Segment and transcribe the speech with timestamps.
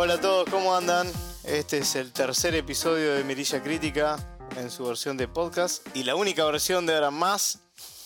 [0.00, 1.10] Hola a todos, ¿cómo andan?
[1.42, 4.16] Este es el tercer episodio de Mirilla Crítica
[4.56, 7.58] en su versión de podcast y la única versión de ahora más.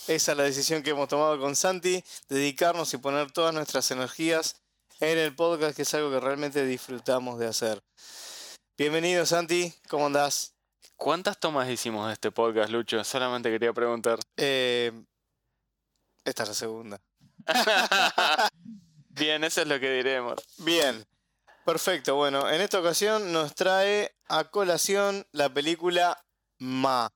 [0.09, 4.57] Esa es la decisión que hemos tomado con Santi, dedicarnos y poner todas nuestras energías
[5.01, 7.83] en el podcast, que es algo que realmente disfrutamos de hacer.
[8.79, 10.55] Bienvenido Santi, ¿cómo andás?
[10.97, 13.05] ¿Cuántas tomas hicimos de este podcast, Lucho?
[13.05, 14.19] Solamente quería preguntar.
[14.39, 14.93] Eh,
[16.25, 16.99] esta es la segunda.
[19.11, 20.37] Bien, eso es lo que diremos.
[20.57, 21.05] Bien,
[21.65, 22.17] perfecto.
[22.17, 26.25] Bueno, en esta ocasión nos trae a colación la película
[26.59, 27.13] Ma.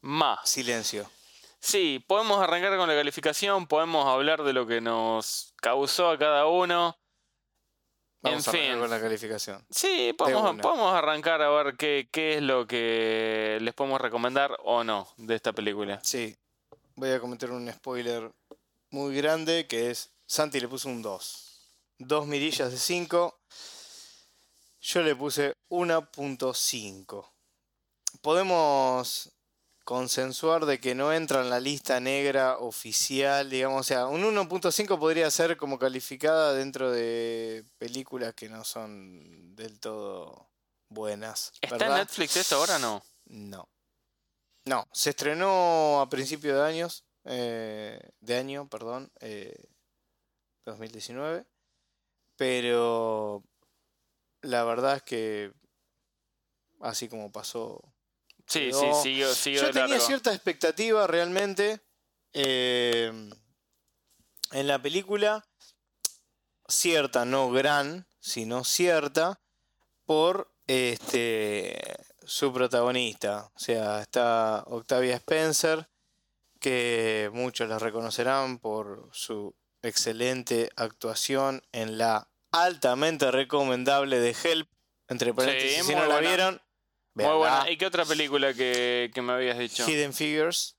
[0.00, 0.40] Ma.
[0.44, 1.10] Silencio.
[1.58, 6.46] Sí, podemos arrancar con la calificación, podemos hablar de lo que nos causó a cada
[6.46, 6.96] uno.
[8.22, 8.80] Vamos En a arrancar fin.
[8.80, 9.66] con la calificación.
[9.70, 15.08] Sí, podemos, arrancar a ver qué, qué es lo que les podemos recomendar o no
[15.16, 16.00] de esta película.
[16.02, 16.36] Sí,
[16.96, 18.30] voy a cometer un spoiler
[18.90, 21.49] muy grande que es Santi le puso un 2.
[22.02, 23.38] Dos mirillas de 5.
[24.80, 27.30] Yo le puse 1.5.
[28.22, 29.30] Podemos
[29.84, 34.98] consensuar de que no entra en la lista negra oficial, digamos, o sea, un 1.5
[34.98, 40.48] podría ser como calificada dentro de películas que no son del todo
[40.88, 41.52] buenas.
[41.60, 41.98] ¿Está ¿verdad?
[41.98, 43.02] en Netflix esto ahora o no?
[43.26, 43.68] No.
[44.64, 49.68] No, se estrenó a principio de años, eh, de año, perdón, eh,
[50.64, 51.44] 2019,
[52.40, 53.44] pero
[54.40, 55.52] la verdad es que
[56.80, 57.92] así como pasó.
[58.46, 58.80] Sí, quedó.
[58.80, 60.06] sí, siguió, siguió Yo de tenía largo.
[60.06, 61.82] cierta expectativa realmente
[62.32, 63.12] eh,
[64.52, 65.46] en la película,
[66.66, 69.42] cierta, no gran, sino cierta,
[70.06, 71.78] por este
[72.24, 73.52] su protagonista.
[73.54, 75.90] O sea, está Octavia Spencer,
[76.58, 84.68] que muchos la reconocerán por su excelente actuación en la altamente recomendable de Help.
[85.08, 86.28] Entre paréntesis, si muy no la buena.
[86.28, 86.62] vieron,
[87.14, 87.68] Muy buena.
[87.70, 89.88] ¿Y qué otra película que, que me habías dicho?
[89.88, 90.76] Hidden Figures.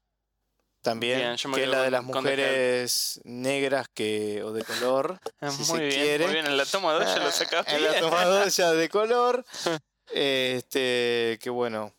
[0.82, 5.20] También, Bien, que es la de las mujeres negras que, o de color.
[5.52, 6.24] Si muy bien, quiere.
[6.26, 6.48] muy bien.
[6.48, 8.02] En la toma 2 ya lo Ah, sacaste En la bien.
[8.02, 9.46] tomadora de color.
[10.14, 11.94] Este, que bueno.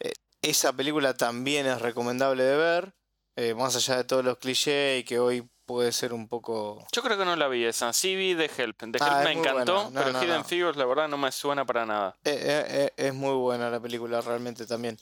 [0.00, 2.92] eh, Esa película también es recomendable de ver.
[3.36, 6.84] Eh, más allá de todos los clichés y que hoy puede ser un poco.
[6.92, 7.92] Yo creo que no la vi esa.
[7.92, 8.78] Sí vi The Help.
[8.78, 9.84] The Help Ah, es me encantó.
[9.90, 10.44] No, pero no, Hidden no.
[10.44, 12.16] Figures la verdad no me suena para nada.
[12.24, 14.98] eh, eh, es muy buena la película, realmente también.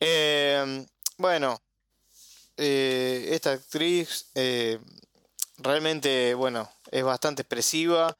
[0.00, 0.86] Eh,
[1.18, 1.60] bueno,
[2.56, 4.30] esta actriz
[5.58, 8.16] realmente, bueno, es bastante expresiva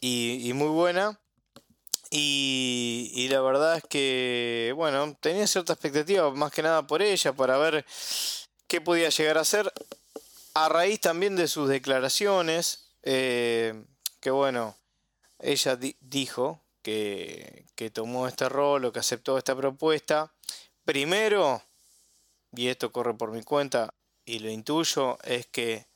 [0.00, 1.18] y, y muy buena.
[2.10, 7.32] Y, y la verdad es que, bueno, tenía cierta expectativa, más que nada por ella,
[7.32, 7.84] para ver
[8.68, 9.72] qué podía llegar a ser.
[10.54, 13.84] A raíz también de sus declaraciones, eh,
[14.20, 14.76] que bueno,
[15.38, 20.32] ella di- dijo que, que tomó este rol o que aceptó esta propuesta.
[20.84, 21.62] Primero,
[22.54, 23.92] y esto corre por mi cuenta
[24.24, 25.86] y lo intuyo, es que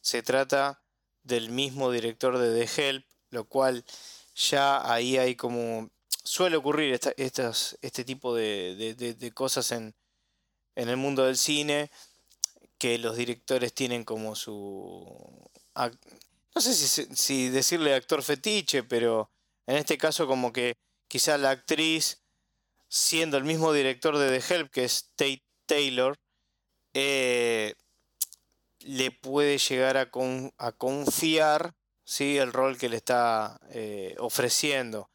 [0.00, 0.80] se trata
[1.24, 3.84] del mismo director de The Help, lo cual
[4.36, 5.90] ya ahí hay como...
[6.24, 9.94] Suele ocurrir esta- estas, este tipo de, de- de- cosas en,
[10.76, 11.90] en el mundo del cine,
[12.78, 15.50] que los directores tienen como su...
[16.54, 19.30] No sé si decirle actor fetiche, pero
[19.66, 20.74] en este caso como que
[21.08, 22.22] quizá la actriz,
[22.88, 26.18] siendo el mismo director de The Help, que es Tate Taylor,
[26.94, 27.74] eh,
[28.80, 31.74] le puede llegar a, con- a confiar
[32.06, 32.38] ¿sí?
[32.38, 35.10] el rol que le está eh, ofreciendo.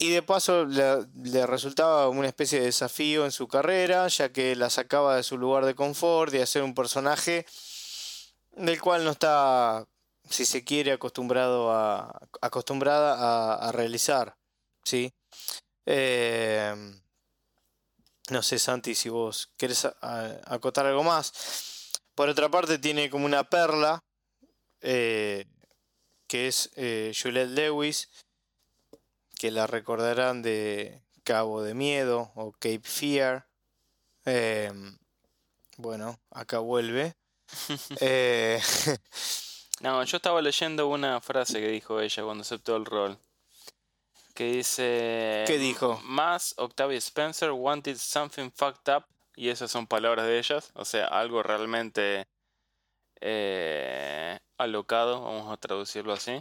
[0.00, 4.70] Y de paso le, resultaba una especie de desafío en su carrera, ya que la
[4.70, 7.46] sacaba de su lugar de confort y hacer un personaje
[8.52, 9.86] del cual no está,
[10.28, 14.36] si se quiere, acostumbrado a, acostumbrada a, realizar.
[14.84, 15.12] ¿sí?
[15.86, 16.74] Eh,
[18.30, 19.84] no sé, Santi, si vos querés
[20.44, 21.32] acotar algo más.
[22.14, 24.04] Por otra parte, tiene como una perla,
[24.80, 25.44] eh,
[26.28, 28.08] que es eh, Juliette Lewis,
[29.38, 33.48] que la recordarán de Cabo de Miedo o Cape Fear.
[34.24, 34.70] Eh,
[35.76, 37.16] bueno, acá vuelve.
[38.00, 38.60] Eh,
[39.80, 43.16] No, yo estaba leyendo una frase que dijo ella cuando aceptó el rol.
[44.34, 45.44] Que dice...
[45.46, 46.00] ¿Qué dijo?
[46.02, 49.04] Más Octavia Spencer wanted something fucked up.
[49.36, 50.72] Y esas son palabras de ellas.
[50.74, 52.26] O sea, algo realmente
[53.20, 56.40] eh, alocado, vamos a traducirlo así.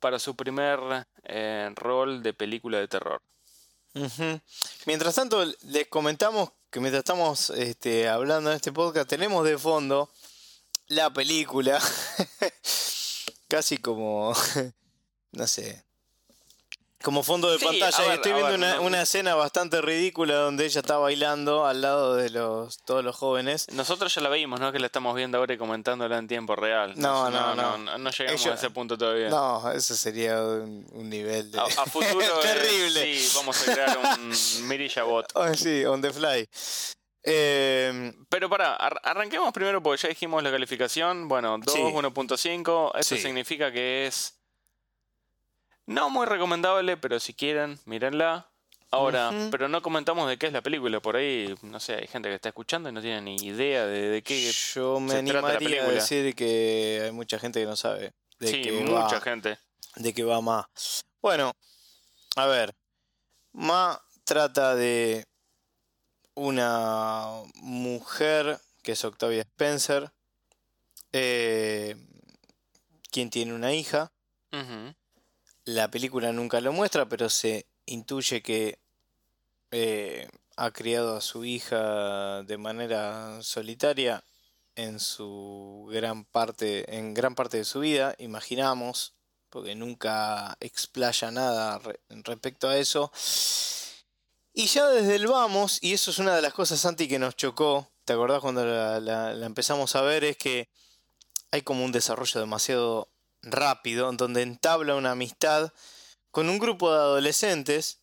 [0.00, 3.22] Para su primer eh, rol de película de terror.
[4.84, 10.10] Mientras tanto, les comentamos que mientras estamos este, hablando en este podcast, tenemos de fondo
[10.88, 11.80] la película.
[13.48, 14.34] Casi como,
[15.32, 15.84] no sé,
[17.02, 18.04] como fondo de Sí, pantalla.
[18.04, 21.82] ver, estoy viendo ver, una, no- una escena bastante ridícula donde ella está bailando al
[21.82, 23.66] lado de los todos los jóvenes.
[23.72, 24.72] Nosotros ya la vimos, ¿no?
[24.72, 26.94] Que la estamos viendo ahora y comentándola en tiempo real.
[26.96, 27.76] No, no, no.
[27.78, 27.98] no.
[27.98, 29.28] no llegamos a ese punto todavía.
[29.28, 31.60] No, eso sería un, un nivel de...
[31.60, 33.18] A, a futuro es- Terrible.
[33.18, 34.32] sí, vamos a crear un
[34.68, 35.26] Mirilla Bot.
[35.34, 36.48] Oh, sí, on the fly.
[37.28, 41.28] Eh, Pero pará, ar- arranquemos primero porque ya dijimos la calificación.
[41.28, 41.80] Bueno, 2, Sí.
[41.80, 42.92] 1.5.
[42.98, 43.20] Eso Sí.
[43.22, 44.34] significa que es
[45.86, 48.50] no muy recomendable, pero si quieren, mírenla.
[48.92, 51.00] Ahora, pero no comentamos de qué es la película.
[51.00, 54.08] Por ahí, no sé, hay gente que está escuchando y no tiene ni idea de,
[54.08, 54.50] de qué.
[54.74, 55.92] yo me se trata la animaría a película.
[55.92, 59.58] decir que hay mucha gente que no sabe de sí, mucha va, gente.
[59.96, 60.70] de qué va Ma.
[61.20, 61.52] Bueno,
[62.36, 62.74] a ver,
[63.52, 65.26] Ma trata de
[66.34, 70.12] una mujer que es Octavia Spencer,
[71.12, 71.96] eh,
[73.10, 74.12] quien tiene una hija.
[75.66, 78.78] La película nunca lo muestra, pero se intuye que
[79.72, 84.22] eh, ha criado a su hija de manera solitaria
[84.76, 89.14] en su gran parte, en gran parte de su vida, imaginamos,
[89.50, 93.10] porque nunca explaya nada re- respecto a eso.
[94.52, 97.34] Y ya desde el vamos, y eso es una de las cosas, Santi, que nos
[97.34, 100.22] chocó, ¿te acordás cuando la empezamos a ver?
[100.22, 100.68] Es que
[101.50, 103.08] hay como un desarrollo demasiado
[103.46, 105.72] rápido, donde entabla una amistad
[106.30, 108.00] con un grupo de adolescentes,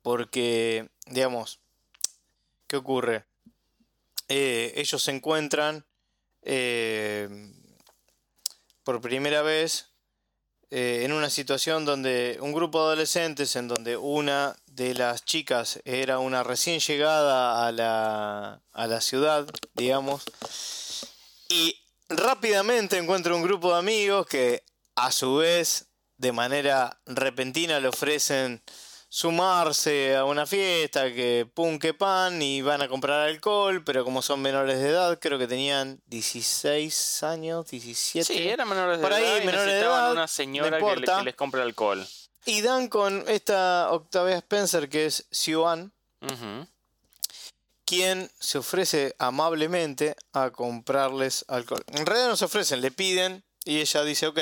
[0.00, 1.60] porque, digamos,
[2.66, 3.26] ¿qué ocurre?
[4.28, 5.84] Eh, ellos se encuentran
[6.42, 7.28] eh,
[8.84, 9.90] por primera vez
[10.70, 15.80] eh, en una situación donde un grupo de adolescentes, en donde una de las chicas
[15.84, 20.22] era una recién llegada a la, a la ciudad, digamos,
[21.50, 21.81] y
[22.16, 24.62] rápidamente encuentra un grupo de amigos que
[24.96, 25.86] a su vez
[26.16, 28.62] de manera repentina le ofrecen
[29.08, 34.22] sumarse a una fiesta, que pum, que pan, y van a comprar alcohol, pero como
[34.22, 38.24] son menores de edad, creo que tenían 16 años, 17.
[38.32, 40.90] Sí, eran menores de Por ahí, edad y menores de edad, una señora que, le-
[40.90, 41.18] importa.
[41.18, 42.06] que les compre alcohol.
[42.46, 45.92] Y dan con esta Octavia Spencer, que es Siobhan,
[46.22, 46.66] Ujú.
[47.92, 51.82] Quien se ofrece amablemente a comprarles alcohol.
[51.88, 54.38] En realidad no se ofrecen, le piden y ella dice, ok,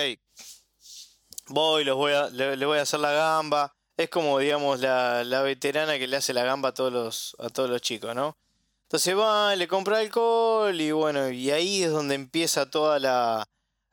[1.49, 3.75] voy, los voy a, le, le voy a hacer la gamba.
[3.97, 7.49] Es como, digamos, la, la veterana que le hace la gamba a todos los, a
[7.49, 8.39] todos los chicos, ¿no?
[8.85, 13.49] Entonces va, le compra alcohol y bueno, y ahí es donde empieza toda la,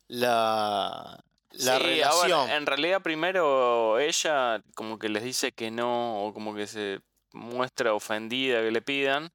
[0.07, 2.31] la, la Sí, relación.
[2.31, 6.99] ahora, en realidad primero ella como que les dice que no o como que se
[7.33, 9.31] muestra ofendida que le pidan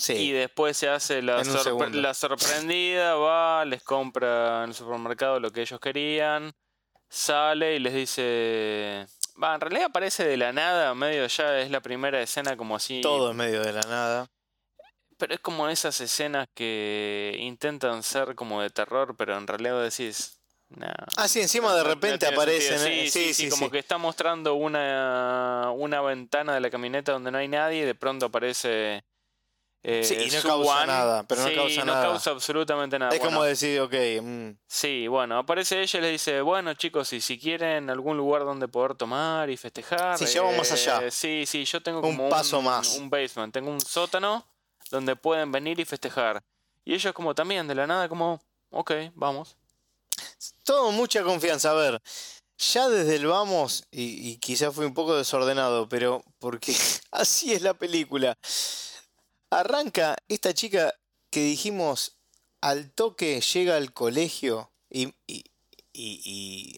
[0.00, 5.50] sí, y después se hace la, sorpre- sorprendida, va, les compra en el supermercado lo
[5.52, 6.52] que ellos querían,
[7.08, 9.06] sale y les dice...
[9.42, 13.00] Va, en realidad aparece de la nada, medio ya es la primera escena como así...
[13.00, 14.26] todo en medio de la nada.
[15.18, 20.36] Pero es como esas escenas que intentan ser como de terror, pero en realidad decís...
[20.70, 22.74] Nah, Ah, sí, encima de no- no repente tiene aparecen.
[22.92, 23.10] ¿eh?
[23.10, 27.38] Sí, sí, sí, como que está mostrando una, una ventana de la camioneta donde no
[27.38, 29.02] hay nadie y de pronto aparece.
[29.82, 32.06] Eh, Sí, y no causa nada, pero no Sí, causa no nada.
[32.08, 33.12] causa absolutamente nada.
[33.12, 37.10] Es Bueno, como decir, ok, mm, Sí, bueno, aparece ella y le dice, bueno chicos,
[37.14, 40.18] y si quieren algún lugar donde poder tomar y festejar.
[40.18, 41.10] Sí, ya vamos eh, allá.
[41.10, 42.96] Sí, sí, yo tengo Un como paso más.
[42.98, 44.46] un basement, tengo un sótano
[44.90, 46.42] donde pueden venir y festejar.
[46.84, 48.38] Y ellos como también, de la nada, como,
[48.70, 49.56] ok, vamos.
[50.64, 51.70] todo mucha confianza.
[51.70, 52.02] A ver,
[52.58, 56.74] ya desde el vamos, y, y quizás fue un poco desordenado, pero porque
[57.12, 58.36] así es la película.
[59.50, 60.94] Arranca esta chica
[61.30, 62.16] que dijimos
[62.60, 65.44] al toque llega al colegio y, y-
[65.92, 66.76] y-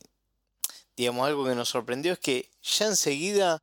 [0.96, 3.62] digamos algo que nos sorprendió es que ya enseguida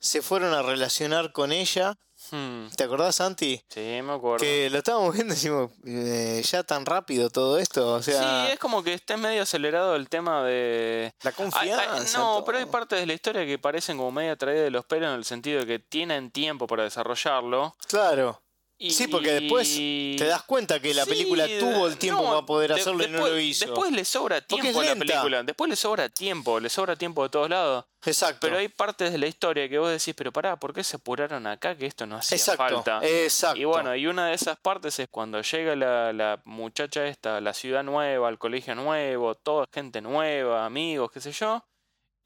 [0.00, 1.98] se fueron a relacionar con ella.
[2.30, 3.62] Hmm, ¿Te acordás, Santi?
[3.68, 4.44] sí, me acuerdo.
[4.44, 8.52] Que lo estábamos viendo y decimos, eh, ya tan rápido todo esto, o sea, Sí,
[8.52, 11.12] es como que esté medio acelerado el tema de...
[11.22, 12.18] la confianza.
[12.18, 15.08] no, pero hay partes de la historia que parecen como medio traídas de los pelos
[15.08, 17.74] en el sentido de que tienen tiempo para desarrollarlo.
[17.86, 18.40] Claro.
[18.82, 18.92] Y...
[18.92, 22.46] Sí, porque después te das cuenta que la Sí, película tuvo el tiempo no, para
[22.46, 23.66] poder de- hacerlo y no después- lo hizo.
[23.66, 25.42] Después le sobra tiempo a la película.
[25.42, 27.84] Después le sobra tiempo, le sobra tiempo de todos lados.
[28.06, 28.38] Exacto.
[28.40, 31.46] Pero hay partes de la historia que vos decís, pero pará, ¿por qué se apuraron
[31.46, 31.76] acá?
[31.76, 32.82] Que esto no hacía Exacto.
[32.82, 33.00] falta.
[33.06, 33.60] Exacto.
[33.60, 37.52] Y bueno, y una de esas partes es cuando llega la, la muchacha esta la
[37.52, 41.62] ciudad nueva, al colegio nuevo, toda gente nueva, amigos, qué sé yo.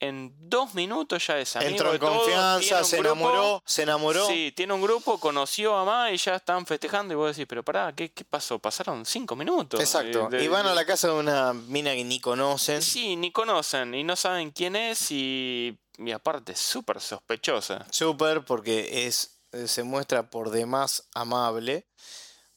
[0.00, 4.26] En dos minutos ya es amigo Entró en confianza, se grupo, enamoró, se enamoró.
[4.26, 7.62] Sí, tiene un grupo, conoció a Ma y ya están festejando y vos decís, pero
[7.62, 8.58] pará, ¿qué, qué pasó?
[8.58, 9.80] Pasaron cinco minutos.
[9.80, 10.26] Exacto.
[10.32, 12.82] Eh, de- y van a la casa de una mina que ni conocen.
[12.82, 17.86] Sí, ni conocen y no saben quién es y, y aparte es súper sospechosa.
[17.90, 21.86] Súper, porque es, se muestra por demás amable.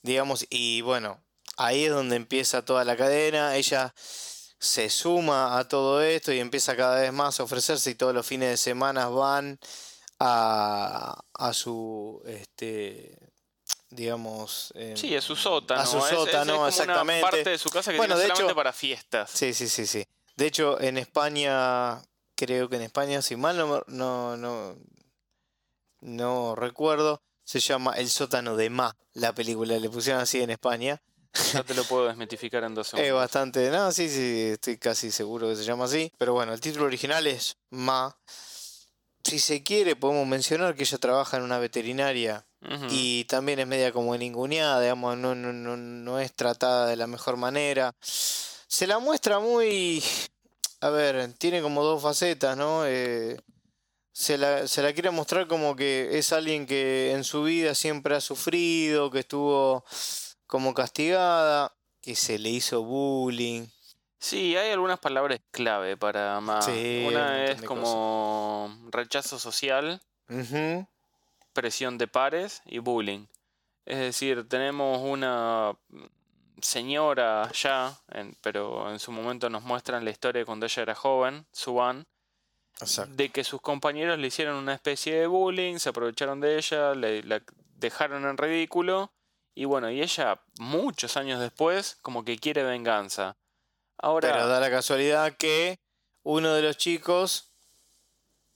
[0.01, 1.19] Digamos, y bueno,
[1.57, 3.55] ahí es donde empieza toda la cadena.
[3.55, 3.93] Ella
[4.59, 8.25] se suma a todo esto y empieza cada vez más a ofrecerse y todos los
[8.25, 9.59] fines de semana van
[10.19, 13.17] a, a su este
[13.89, 15.81] digamos em, Sí, es su sótano.
[15.81, 18.15] a su es- es- es sótano como exactamente Una parte de su casa que Bueno,
[18.15, 19.29] tiene de solamente hecho- para fiestas.
[19.31, 20.05] Sí, sí, sí, sí.
[20.35, 22.01] De hecho, en España,
[22.35, 24.75] creo que en España, si mal no, no, no,
[26.01, 31.01] no recuerdo, se llama El sótano de Ma, la película, le pusieron así en España.
[31.53, 33.15] Ya te lo puedo desmitificar en dos Es segundos.
[33.19, 36.11] bastante, no, sí, sí, estoy casi seguro que se llama así.
[36.17, 38.15] Pero bueno, el título original es Ma.
[39.23, 42.45] Si se quiere, podemos mencionar que ella trabaja en una veterinaria
[42.89, 47.07] y también es media como ninguneada, digamos, no, no, no, no es tratada de la
[47.07, 47.93] mejor manera.
[48.01, 50.03] Se la muestra muy...
[50.79, 52.85] A ver, tiene como dos facetas, ¿no?
[52.85, 53.37] Eh,
[54.11, 58.15] se la, se la quiere mostrar como que es alguien que en su vida siempre
[58.15, 59.83] ha sufrido, que estuvo
[60.47, 63.67] como castigada, que se le hizo bullying.
[64.19, 66.39] Sí, hay algunas palabras clave para.
[66.61, 70.01] Sí, un Una es como rechazo social,
[71.53, 73.25] presión de pares y bullying.
[73.85, 75.73] Es decir, tenemos una
[76.61, 80.95] señora ya, en- pero en su momento nos muestran la historia de cuando ella era
[80.95, 82.05] joven, Suan,
[82.81, 83.13] Exacto.
[83.15, 87.23] de que sus compañeros le hicieron una especie de bullying, se aprovecharon de ella, le,
[87.23, 87.41] la
[87.75, 89.11] dejaron en ridículo
[89.57, 93.37] y bueno, y ella muchos años después como que quiere venganza.
[93.97, 95.79] Ahora, Pero da la casualidad que
[96.23, 97.51] uno de los chicos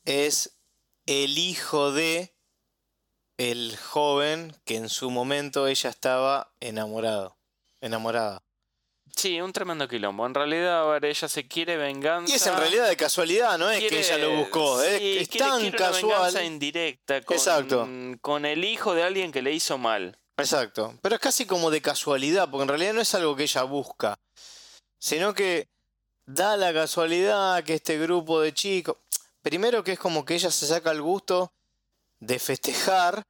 [0.05, 0.57] es
[1.05, 2.35] el hijo de
[3.37, 7.37] el joven que en su momento ella estaba enamorado,
[7.81, 8.43] enamorada.
[9.15, 10.25] sí, un tremendo quilombo.
[10.27, 12.31] En realidad, a ver, ella se quiere venganza.
[12.31, 15.27] Y es en realidad de casualidad, no es que ella lo buscó, es, sí, es
[15.29, 16.03] quiere- tan quiere una casual.
[16.13, 17.89] venganza indirecta con, Exacto.
[18.21, 20.17] con el hijo de alguien que le hizo mal.
[20.41, 23.63] Exacto, pero es casi como de casualidad, porque en realidad no es algo que ella
[23.63, 24.19] busca,
[24.99, 25.69] sino que
[26.25, 28.97] da la casualidad que este grupo de chicos,
[29.41, 31.53] primero que es como que ella se saca el gusto
[32.19, 33.23] de festejar,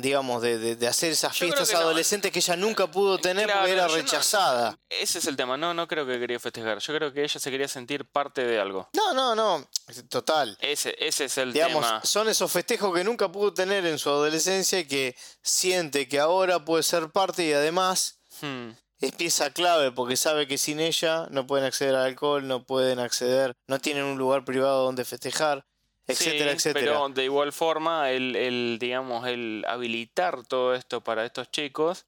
[0.00, 1.80] digamos, de, de- de hacer esas Yo fiestas que no.
[1.80, 4.78] adolescentes que ella nunca pudo tener Claro, porque era no- rechazada.
[4.88, 6.78] Ese es el tema, no, no creo que quería festejar.
[6.78, 8.88] Yo creo que ella se quería sentir parte de algo.
[8.94, 9.68] No, no, no,
[10.08, 10.56] total.
[10.60, 12.00] Ese, ese es el Digamos, tema.
[12.04, 16.64] son esos festejos que nunca pudo tener en su adolescencia y que siente que ahora
[16.64, 18.70] puede ser parte y además Hmm.
[19.00, 23.00] es pieza clave porque sabe que sin ella no pueden acceder al alcohol, no pueden
[23.00, 25.64] acceder, no tienen un lugar privado donde festejar,
[26.08, 26.86] etcétera, Sí, etcétera.
[26.92, 32.06] Pero de igual forma, el, el, digamos, el habilitar todo esto para estos chicos,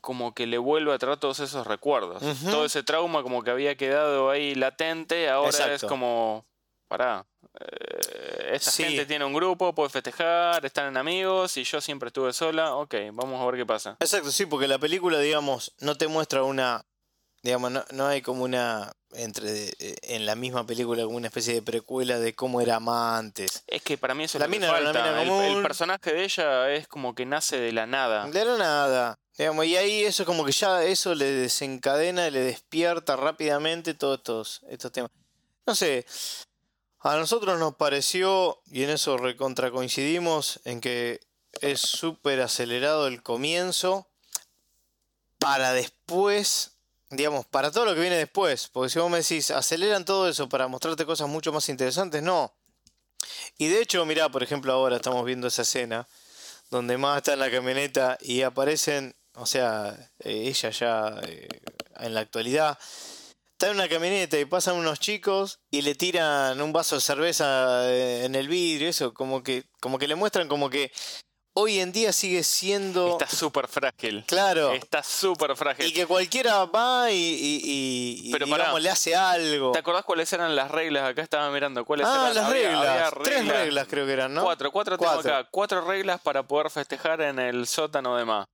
[0.00, 2.22] como que le vuelve a traer todos esos recuerdos.
[2.50, 6.44] Todo ese trauma como que había quedado ahí latente, ahora es como,
[6.88, 7.24] pará,
[7.60, 8.84] eh, esta Sí.
[8.84, 12.94] gente tiene un grupo, puede festejar, están en amigos y yo siempre estuve sola, ok,
[13.12, 13.96] vamos a ver qué pasa.
[14.00, 16.84] Exacto, sí, porque la película, digamos, no te muestra una,
[17.44, 21.54] digamos, no, no hay como una, entre eh, en la misma película, como una especie
[21.54, 23.62] de precuela de cómo era más antes.
[23.68, 24.92] Es que para mí eso es La lo que mina falta.
[24.92, 25.44] mina El- común.
[25.58, 28.26] el personaje de ella es como que nace de la nada.
[28.26, 29.18] De la nada.
[29.36, 34.18] Digamos, y ahí eso como que ya eso le desencadena y le despierta rápidamente todos
[34.18, 35.10] estos, estos temas.
[35.66, 36.06] No sé,
[37.00, 41.20] a nosotros nos pareció, y en eso recontra coincidimos, en que
[41.60, 44.08] es súper acelerado el comienzo
[45.38, 46.73] para después,
[47.16, 48.68] digamos, para todo lo que viene después.
[48.68, 52.52] Porque si vos me decís, aceleran todo eso para mostrarte cosas mucho más interesantes, no.
[53.58, 56.06] Y de hecho, mirá, por ejemplo, ahora estamos viendo esa escena
[56.70, 61.48] donde más está en la camioneta y aparecen, o sea, eh, ella ya eh,
[62.00, 62.78] en la actualidad
[63.52, 67.88] está en una camioneta y pasan unos chicos y le tiran un vaso de cerveza
[67.88, 70.90] eh, en el vidrio, eso, como que, como que le muestran como que
[71.56, 74.24] hoy en día sigue siendo Está súper frágil.
[74.26, 75.86] claro Está súper frágil.
[75.86, 78.78] y que cualquiera va y, y, y- Pero pará.
[78.78, 79.72] le hace algo.
[79.72, 81.08] ¿Te acordás cuáles eran las reglas?
[81.08, 82.34] Acá estaba mirando cuáles Ah, eran.
[82.34, 82.88] las Había- reglas.
[83.14, 84.42] había Tres reglas creo que eran, ¿no?
[84.42, 85.34] Cuatro, cuatro tengo Cuatro.
[85.34, 85.48] acá.
[85.50, 88.44] Cuatro reglas para poder festejar en el sótano de Ma.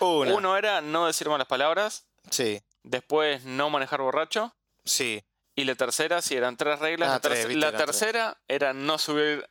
[0.00, 0.34] Una.
[0.34, 2.04] Uno era no decir malas palabras.
[2.30, 4.54] Sí, Después, no manejar borracho.
[4.84, 5.22] sí.
[5.56, 7.08] Y la tercera, sí, eran tres reglas.
[7.08, 9.44] Ah, la tres, terce- viste, la tercera era no subir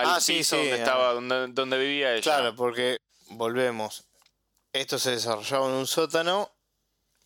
[0.00, 2.22] al Ah, piso sí, donde estaba, donde, donde vivía ella.
[2.22, 2.96] Claro, porque
[3.30, 4.04] volvemos.
[4.72, 6.50] Esto se desarrollaba en un sótano.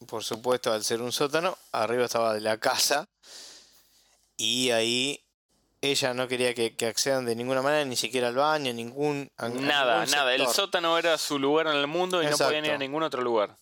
[0.07, 3.07] Por supuesto, al ser un sótano, arriba estaba de la casa.
[4.37, 5.23] y ahí
[5.83, 9.31] ella no quería que, que accedan de ninguna manera, ni siquiera al baño, ningún.
[9.37, 10.35] a- a Nada, ningún nada.
[10.35, 13.23] El sótano era su lugar en el mundo y no podían ir a ningún otro
[13.23, 13.57] lugar.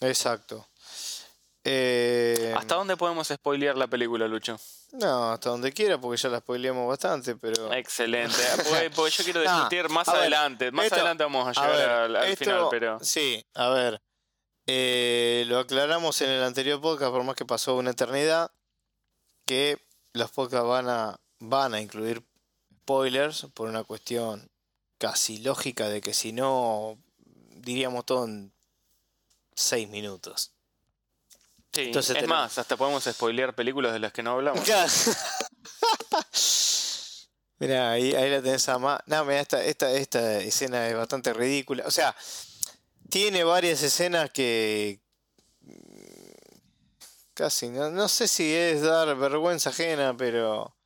[0.00, 0.66] Exacto.
[1.64, 4.58] Eh, ¿Hasta dónde podemos spoilear la película, Lucho?
[4.92, 7.72] No, hasta donde quiera, porque ya la spoileamos bastante, pero.
[7.72, 8.34] Excelente.
[8.68, 10.70] Porque, porque yo quiero discutir más ver, adelante.
[10.72, 12.98] Más esto- adelante vamos a A llegar ver, al, al esto- final, pero.
[13.00, 14.02] Sí, a ver.
[14.66, 18.50] eh, lo aclaramos en el anterior podcast, por más que pasó una eternidad,
[19.46, 19.78] que
[20.12, 22.22] los podcasts van a, van a incluir
[22.82, 24.50] spoilers por una cuestión
[24.98, 26.98] casi lógica de que si no,
[27.56, 28.52] diríamos todo en
[29.54, 30.51] seis minutos.
[31.74, 34.62] Sí, entonces es más, hasta podemos spoilear películas de las que no hablamos.
[37.58, 39.00] Mira, ahí, ahí la tenés a más.
[39.06, 41.84] No, mira, esta, esta, esta escena es bastante ridícula.
[41.86, 42.14] O sea,
[43.08, 45.00] tiene varias escenas que.
[47.34, 50.76] Casi, no, no sé si es dar vergüenza ajena, pero.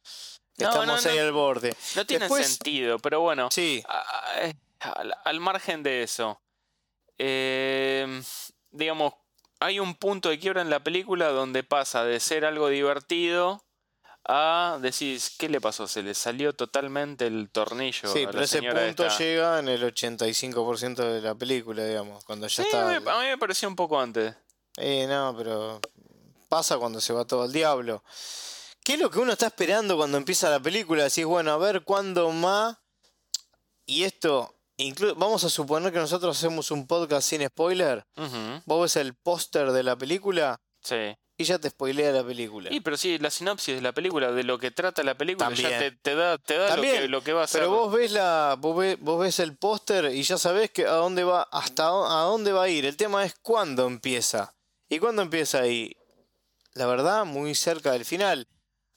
[0.58, 1.74] No, Estamos no, ahí al borde.
[1.96, 3.48] No tiene Después- sentido, pero bueno.
[3.50, 6.40] Sí, a- a- al, al margen de eso,
[7.18, 8.22] eh,
[8.70, 9.14] digamos,
[9.60, 13.62] hay un punto de quiebra en la película donde pasa de ser algo divertido
[14.28, 15.86] a decís, ¿qué le pasó?
[15.86, 18.12] Se le salió totalmente el tornillo.
[18.12, 19.18] sí, a pero ese punto esta.
[19.18, 22.86] llega en el 85% de la película, digamos, cuando ya Sí, está.
[23.00, 24.34] me- a mí me pareció un poco antes.
[24.78, 25.80] Eh, no, pero
[26.48, 28.02] pasa cuando se va todo al diablo.
[28.82, 31.04] ¿Qué es lo que uno está esperando cuando empieza la película?
[31.04, 32.76] Decís, bueno, a ver cuándo más.
[33.86, 38.04] Y esto, inclu- vamos a suponer que nosotros hacemos un podcast sin spoiler.
[38.64, 41.16] Vos ves el póster de la película Sí.
[41.38, 42.72] y ya te spoilea la película.
[42.72, 45.78] Y pero sí, la sinopsis de la película, de lo que trata la película, ya
[45.78, 47.60] te, te da, te da lo, que, lo que va a ser.
[47.62, 50.92] Pero vos ves la, vos ves, vos ves el póster y ya sabés que a
[50.92, 52.86] dónde va, hasta a dónde va a ir.
[52.86, 54.54] El tema es cuándo empieza.
[54.88, 55.92] ¿Y cuándo empieza ahí?
[56.74, 58.46] La verdad, muy cerca del final.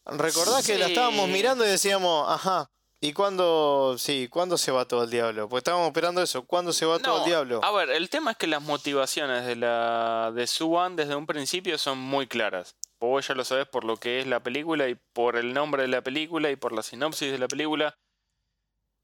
[0.06, 0.92] Recordás que la Sí.
[0.94, 2.70] estábamos mirando y decíamos, ajá,
[3.02, 5.48] ¿y cuándo, sí, cuándo se va todo el diablo?
[5.50, 7.62] Pues estábamos esperando eso, ¿cuándo se va todo el diablo?
[7.64, 11.78] A ver, el tema es que las motivaciones de la de Suban desde un principio
[11.78, 12.76] son muy claras.
[13.00, 15.88] Vos ya lo sabés por lo que es la película y por el nombre de
[15.88, 17.98] la película y por la sinopsis de la película.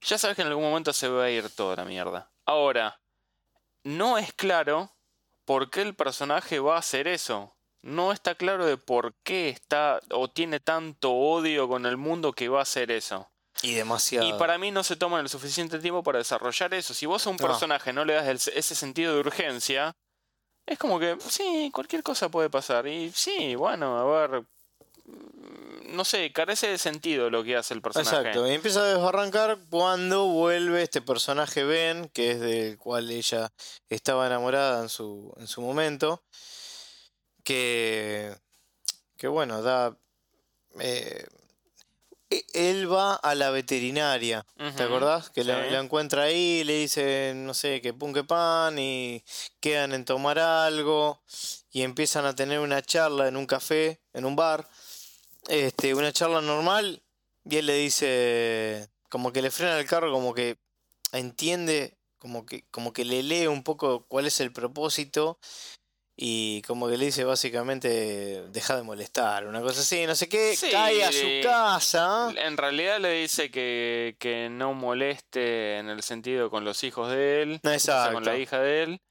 [0.01, 2.29] Ya sabes que en algún momento se va a ir toda la mierda.
[2.45, 2.99] Ahora,
[3.84, 4.91] no es claro
[5.45, 7.55] por qué el personaje va a hacer eso.
[7.81, 12.49] No está claro de por qué está o tiene tanto odio con el mundo que
[12.49, 13.31] va a hacer eso.
[13.65, 14.28] Y demasiado.
[14.28, 16.93] Y para mí no se toman el suficiente tiempo para desarrollar eso.
[16.93, 17.47] Si vos a un No.
[17.47, 19.95] personaje no le das el- ese sentido de urgencia,
[20.65, 22.88] es como que, sí, cualquier cosa puede pasar.
[22.88, 24.41] Y sí, bueno, a ver,
[25.06, 28.17] mm, no sé, carece de sentido lo que hace el personaje.
[28.17, 33.51] Exacto, y empieza a desbarrancar cuando vuelve este personaje Ben, que es del cual ella
[33.89, 36.23] estaba enamorada en su, en su momento,
[37.43, 38.36] que,
[39.17, 39.95] que bueno, da...
[40.80, 41.25] eh,
[42.54, 44.45] él va a la veterinaria,
[44.76, 45.30] ¿te acordás?
[45.30, 45.71] Que la, sí.
[45.71, 49.24] la encuentra ahí, le dice, no sé, que pun que pan y
[49.60, 51.21] quedan en tomar algo
[51.71, 54.67] y empiezan a tener una charla en un café, en un bar,
[55.48, 57.04] este, una charla normal
[57.43, 60.58] y él le dice, como que le frena el carro, como que
[61.12, 65.39] entiende, como que, como que le lee un poco cuál es el propósito
[66.17, 70.56] y como que le dice básicamente, deja de molestar, una cosa así, no sé qué,
[70.56, 72.34] Sí, cae a su casa.
[72.38, 77.41] En realidad le dice que, que no moleste en el sentido con los hijos de
[77.41, 78.38] él, o sea, con la Exacto.
[78.41, 79.01] hija de él.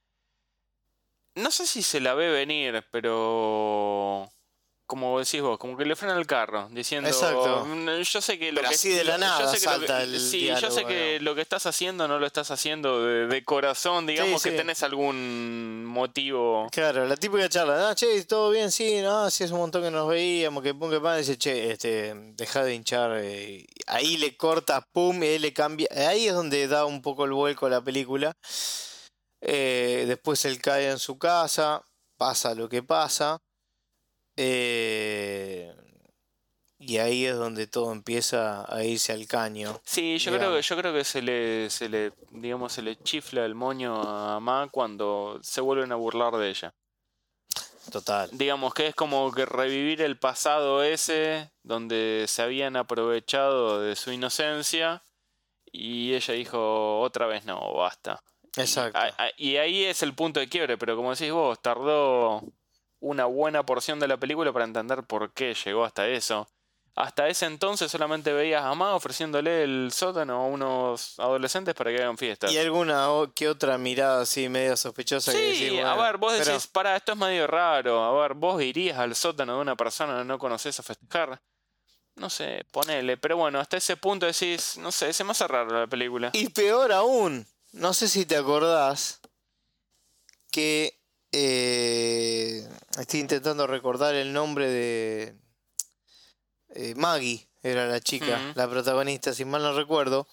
[1.37, 4.31] No sé si se la ve venir, pero
[4.87, 7.64] como decís vos, como que le frena el carro, diciendo, Exacto.
[7.64, 9.87] "Mm, yo sé que lo Pero que así de la yo nada sé que lo
[9.87, 11.23] que- el sí, yo sé diálogo, que digamos.
[11.23, 14.57] lo que estás haciendo no lo estás haciendo de, de corazón, digamos Sí, que sí.
[14.59, 16.68] tenés algún motivo.
[16.70, 19.90] Claro, la típica charla, ah, che, todo bien, sí, no, sí, es un montón que
[19.90, 24.37] nos veíamos, que pum, que pan, dice, che, este, deja de hinchar, eh, ahí le
[24.37, 27.70] corta, pum, y ahí le cambia, ahí es donde da un poco el vuelco a
[27.70, 28.37] la película,
[29.47, 31.83] Eh, después él cae en su casa,
[32.16, 33.38] pasa lo que pasa,
[34.37, 35.75] eh,
[36.79, 39.81] y ahí es donde todo empieza a irse al caño.
[39.85, 43.44] Sí, yo creo que yo creo que se le se le digamos se le chifla
[43.47, 46.75] el moño a Ma cuando se vuelven a burlar de ella.
[47.90, 48.29] Total.
[48.33, 54.11] Digamos que es como que revivir el pasado ese donde se habían aprovechado de su
[54.11, 55.03] inocencia
[55.70, 58.23] y ella dijo otra vez no, basta.
[58.57, 58.99] Exacto.
[58.99, 62.42] A- a- Y ahí es el punto de quiebre, pero como decís vos, tardó
[63.05, 66.49] una buena porción de la película para entender por qué llegó hasta eso.
[66.97, 71.97] Hasta ese entonces solamente veías a Ma ofreciéndole el sótano a unos adolescentes para que
[72.01, 72.53] hagan fiestas.
[72.53, 76.35] Y alguna o- que otra mirada así media sospechosa que decís, a bueno, ver, vos
[76.38, 78.05] pero- decís, para, esto es medio raro.
[78.05, 81.43] A ver, vos irías al sótano de una persona que no conoces a festejar.
[82.14, 83.17] No sé, ponele.
[83.17, 86.31] Pero bueno, hasta ese punto decís, no sé, se me hace raro la película.
[86.33, 89.21] Y peor aún, no sé si te acordás
[90.53, 90.97] que
[91.37, 92.68] eh,
[92.99, 95.35] estoy intentando recordar el nombre de
[96.75, 100.29] eh, Maggie, era la chica, la protagonista, si mal no recuerdo.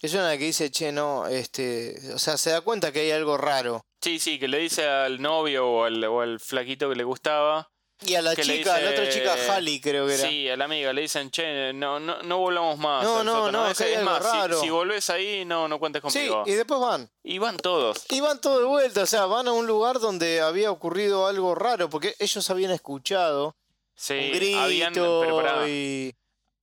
[0.00, 3.36] Es una que dice, che, no, este, o sea, se da cuenta que hay algo
[3.36, 3.84] raro.
[4.00, 7.70] Sí, sí, que le dice al novio o al, o al flaquito que le gustaba.
[8.06, 10.28] Y a la Que chica, la otra chica, Halley, creo que era.
[10.28, 13.02] Sí, a la amiga le dicen, che, no, no, no volvamos más.
[13.02, 13.82] No, no, no, ese".
[13.84, 14.60] que hay es algo más, si- raro.
[14.60, 16.44] Si, volvés ahí, no, no cuentes Sí, conmigo.
[16.46, 17.10] y después van.
[17.24, 18.06] y van todos.
[18.10, 21.56] Y van todo de vuelta, o sea, van a un lugar donde había ocurrido algo
[21.56, 23.56] raro, porque ellos habían escuchado
[23.96, 26.14] Sí, un grito habían, pero y,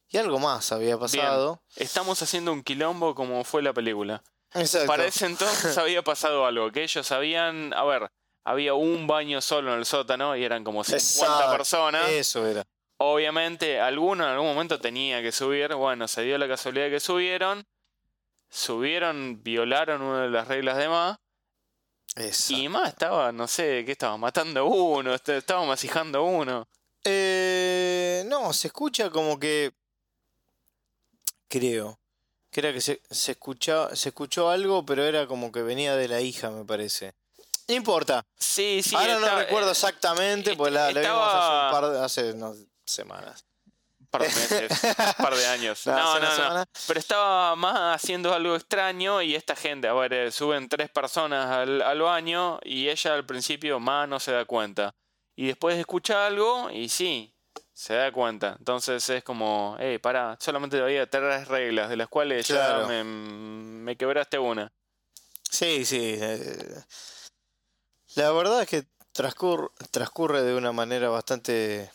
[0.07, 1.61] y algo más había pasado.
[1.75, 4.23] estamos haciendo un quilombo como fue la película.
[4.53, 4.87] Exacto.
[4.87, 8.09] Para ese entonces había pasado algo, que ellos sabían, a ver,
[8.45, 12.09] había un baño solo en el sótano y eran como 50 Exacto, personas.
[12.09, 12.65] Eso era.
[12.97, 15.73] Obviamente, alguno en algún momento tenía que subir.
[15.75, 17.65] Bueno, se dio la casualidad que subieron.
[18.49, 21.17] Subieron, violaron una de las reglas de más.
[22.49, 24.15] Y más estaba, no sé, ¿qué estaba?
[24.15, 26.67] Matando a uno, est- estaba masijando a uno.
[27.03, 29.73] Eh, no, se escucha como que.
[31.49, 31.99] Creo.
[32.51, 36.07] Que era que se, se, escuchaba, se escuchó algo, pero era como que venía de
[36.07, 37.13] la hija, me parece.
[37.67, 38.25] No importa.
[38.37, 38.95] Sí, sí.
[38.95, 42.03] Ahora no estaba- recuerdo eh, exactamente, pues la, la vimos estaba- hace un par de,
[42.05, 43.45] hace semanas.
[43.99, 44.71] Un par de meses,
[45.17, 45.81] un par de años.
[45.87, 46.63] No, No, no.
[46.87, 51.47] Pero estaba más haciendo algo extraño y esta gente, a ver, eh, suben tres personas
[51.51, 54.95] al, al baño y ella al principio más no se da cuenta.
[55.35, 57.33] Y después escucha algo y sí,
[57.73, 58.55] se da cuenta.
[58.59, 62.83] Entonces es como, hey, pará, solamente había tres reglas, de las cuales Claro.
[62.83, 64.71] ya me, me quebraste una.
[65.49, 66.15] Sí, sí.
[66.21, 66.83] eh,
[68.15, 71.91] La verdad es que transcurre, transcurre de una manera bastante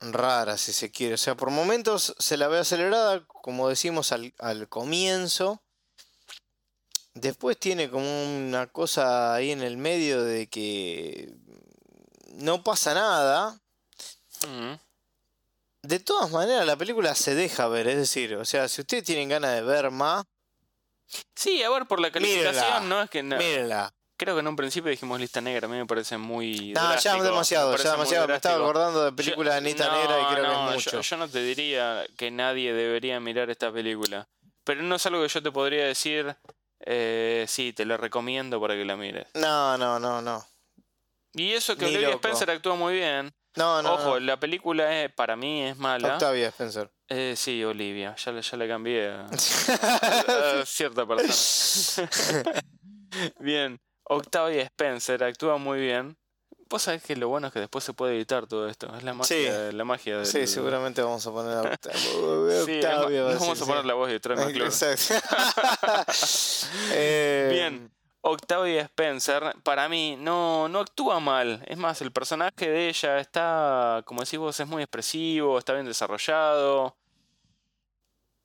[0.00, 1.14] rara, si se quiere.
[1.14, 5.62] O sea, por momentos se la ve acelerada, como decimos al, al comienzo.
[7.14, 8.06] Después tiene como
[8.46, 11.34] una cosa ahí en el medio de que
[12.34, 13.60] no pasa nada.
[14.48, 14.74] Mm.
[15.82, 19.28] De todas maneras, la película se deja ver, es decir, o sea, si ustedes tienen
[19.28, 20.24] ganas de ver más,
[21.34, 23.22] Sí, a ver, por la calificación, Mírenla, no es que...
[23.22, 23.94] no- mírenla.
[24.22, 26.72] Creo que en un principio dijimos lista negra, a mí me parece muy...
[26.74, 28.28] No, ya drástico, demasiado, me parece ya demasiado.
[28.28, 30.90] Me estaba acordando de películas de Anita Yo- Negra y no, creo que es mucho.
[30.92, 34.28] Yo, yo no te diría que nadie debería mirar esta película.
[34.62, 36.36] Pero no es algo que yo te podría decir,
[36.86, 39.26] eh, sí, te la recomiendo para que la mires.
[39.34, 40.46] No, no, no, no.
[41.34, 42.18] Y eso que Ni Olivia loco.
[42.28, 43.34] Spencer actúa muy bien.
[43.56, 43.94] No, no.
[43.94, 44.20] Ojo, no.
[44.20, 46.12] la película es, para mí es mala.
[46.12, 46.90] Octavia Spencer.
[47.08, 49.26] Eh, sí, Olivia, ya, ya le cambié a,
[50.60, 52.08] a cierta persona.
[53.40, 56.16] bien, Octavia Spencer actúa muy bien.
[56.68, 58.94] Vos sabés que lo bueno es que después se puede editar todo esto.
[58.96, 59.76] Es la magia, Sí.
[59.76, 61.62] la magia del- Sí, seguramente vamos a poner a.
[62.64, 63.88] Sí, vamos a poner sí.
[63.88, 64.66] la voz de Troy McClure.
[64.66, 65.14] Exacto.
[66.92, 67.90] Eh, Bien.
[68.24, 71.62] Octavia Spencer, para mí, no, no actúa mal.
[71.66, 75.86] Es más, el personaje de ella está, como decís vos, es muy expresivo, está bien
[75.86, 76.96] desarrollado.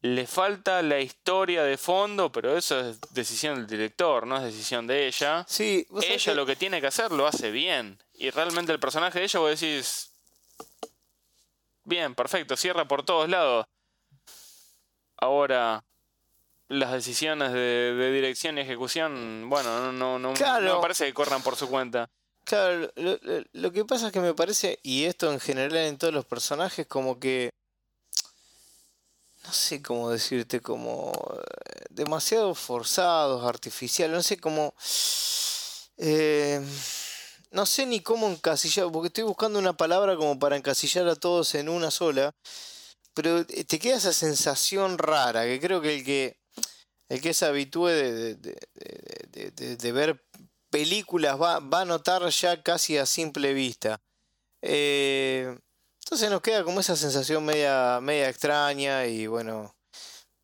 [0.01, 4.85] Le falta la historia de fondo, pero eso es decisión del director, no es decisión
[4.85, 5.43] de ella.
[5.49, 8.01] Sí, vos Ella lo que tiene que hacer lo hace bien.
[8.13, 10.11] Y realmente el personaje de ella, vos decís.
[11.83, 13.65] Bien, perfecto, cierra por todos lados.
[15.19, 15.83] Ahora,
[16.67, 17.59] las decisiones de,
[17.95, 20.65] de dirección y ejecución, bueno, no, no, no, Claro.
[20.65, 22.09] no me parece que corran por su cuenta.
[22.43, 25.97] Claro, lo, lo- lo que pasa es que me parece, y esto en general en
[25.97, 27.49] todos los personajes, como que.
[29.47, 31.11] No sé cómo decirte, como.
[31.35, 34.73] eh, demasiado forzados, artificiales, no sé cómo.
[35.97, 36.61] eh,
[37.51, 41.55] no sé ni cómo encasillar, porque estoy buscando una palabra como para encasillar a todos
[41.55, 42.35] en una sola,
[43.13, 46.37] pero eh, te queda esa sensación rara, que creo que el que.
[47.09, 50.23] El que se habitúe de, de- ver
[50.69, 54.01] películas va, va a notar ya casi a simple vista.
[54.61, 55.57] Eh,
[56.07, 59.75] entonces nos queda como esa sensación media, media extraña y bueno,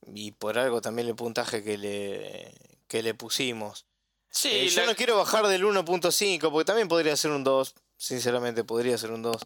[0.07, 2.53] y por algo también el puntaje que le,
[2.89, 3.85] que le pusimos.
[4.29, 8.65] Sí, Eh, yo no quiero bajar del 1.5 porque también podría ser un 2, sinceramente
[8.65, 9.37] podría ser un 2.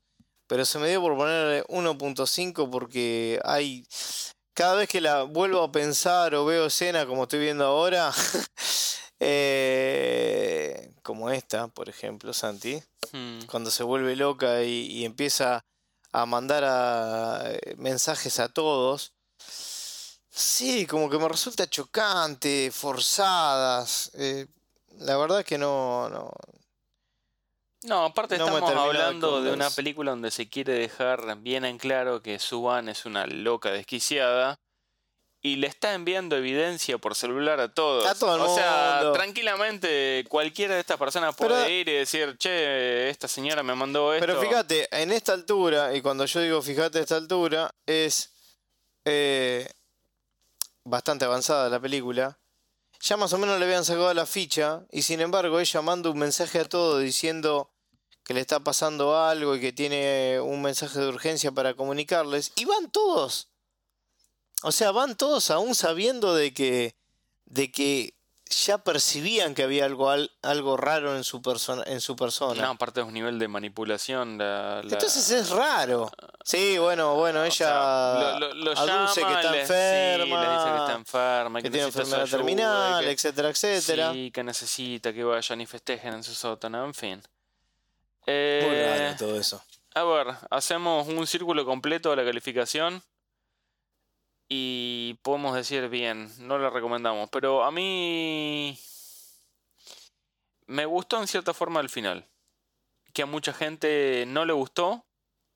[0.48, 3.86] Pero se me dio por poner 1.5 porque hay...
[4.56, 8.12] Cada vez que la vuelvo a pensar o veo escena como estoy viendo ahora,
[9.20, 12.82] eh, como esta, por ejemplo, Santi,
[13.14, 13.40] Hmm.
[13.50, 15.64] cuando se vuelve loca y, y empieza
[16.22, 19.14] a mandar a, eh, mensajes a todos.
[20.30, 24.12] Sí, como que me resulta chocante, forzadas.
[24.16, 24.48] eh,
[25.00, 26.32] la verdad que no, no,
[27.84, 31.66] No, aparte No estamos termina de hablando de una película donde se quiere dejar bien
[31.66, 34.60] en claro que Suban es una loca desquiciada
[35.48, 38.06] y le está enviando evidencia por celular a todos.
[38.06, 39.14] A todo el o sea, mundo.
[39.14, 44.14] tranquilamente cualquiera de estas personas puede Pero- ir y decir, che, esta señora me mandó
[44.14, 44.26] esto.
[44.26, 48.32] Pero fíjate, en esta altura, y cuando yo digo fíjate a esta altura, es
[49.06, 49.70] eh,
[50.84, 52.38] bastante avanzada la película.
[53.00, 56.18] Ya más o menos le habían sacado la ficha, y sin embargo ella manda un
[56.18, 57.70] mensaje a todos diciendo
[58.26, 62.52] que le está pasando algo y que tiene un mensaje de urgencia para comunicarles.
[62.56, 63.48] Y van todos.
[64.64, 66.96] O sea, van todos aún sabiendo de que,
[67.46, 68.14] de que
[68.50, 72.62] ya percibían que había algo, al- algo raro en su, persona en su persona.
[72.64, 74.38] No, aparte es un nivel de manipulación.
[74.38, 76.10] la- la- Entonces es raro.
[76.46, 80.52] Sí, bueno, bueno, o ella sea, lo, lo- lo aduce llama, que está enferma, sí,
[80.52, 84.14] dice que está enferma, que que, tiene enfermedad ayuda, terminal, que- etcétera, etcétera.
[84.14, 87.16] Sí, que necesita que vayan y festejen en su sótano, en fin.
[88.26, 89.62] Muy Eh, raro todo eso.
[89.94, 93.04] a ver, hacemos un círculo completo de la calificación
[94.50, 98.80] y podemos decir bien, no la recomendamos, pero a mí
[100.68, 102.26] me gustó en cierta forma el final.
[103.14, 105.06] Que a mucha gente no le gustó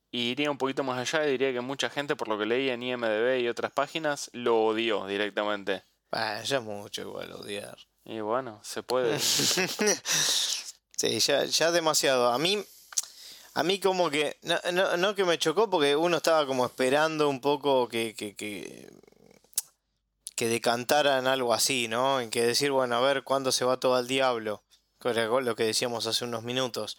[0.09, 2.69] y iría un poquito más allá y diría que mucha gente, por lo que leí
[2.69, 5.83] en IMDB y otras páginas, lo odió directamente.
[6.11, 7.77] Ah, ya es mucho igual odiar.
[8.03, 9.19] Y bueno, se puede.
[10.97, 12.31] sí, ya, ya demasiado.
[12.31, 12.63] A mí,
[13.53, 17.27] a mí como que, no, no, no que me chocó porque uno estaba como esperando
[17.27, 18.89] un poco que, que, que,
[20.35, 22.21] que decantaran algo así, ¿no?
[22.21, 24.63] En que decir, bueno, a ver cuándo se va todo al diablo.
[25.03, 26.97] Lo que decíamos hace unos minutos.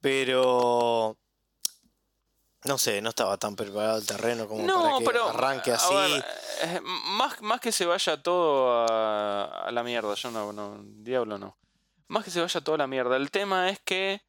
[0.00, 1.16] Pero...
[2.64, 5.94] No sé, no estaba tan preparado el terreno como para que pero arranque así.
[5.94, 6.24] ver,
[6.62, 11.38] eh, más, más que se vaya todo a, a la mierda, yo no, no, diablo
[11.38, 11.56] no.
[12.08, 13.16] Más que se vaya todo a la mierda.
[13.16, 14.22] El tema es que,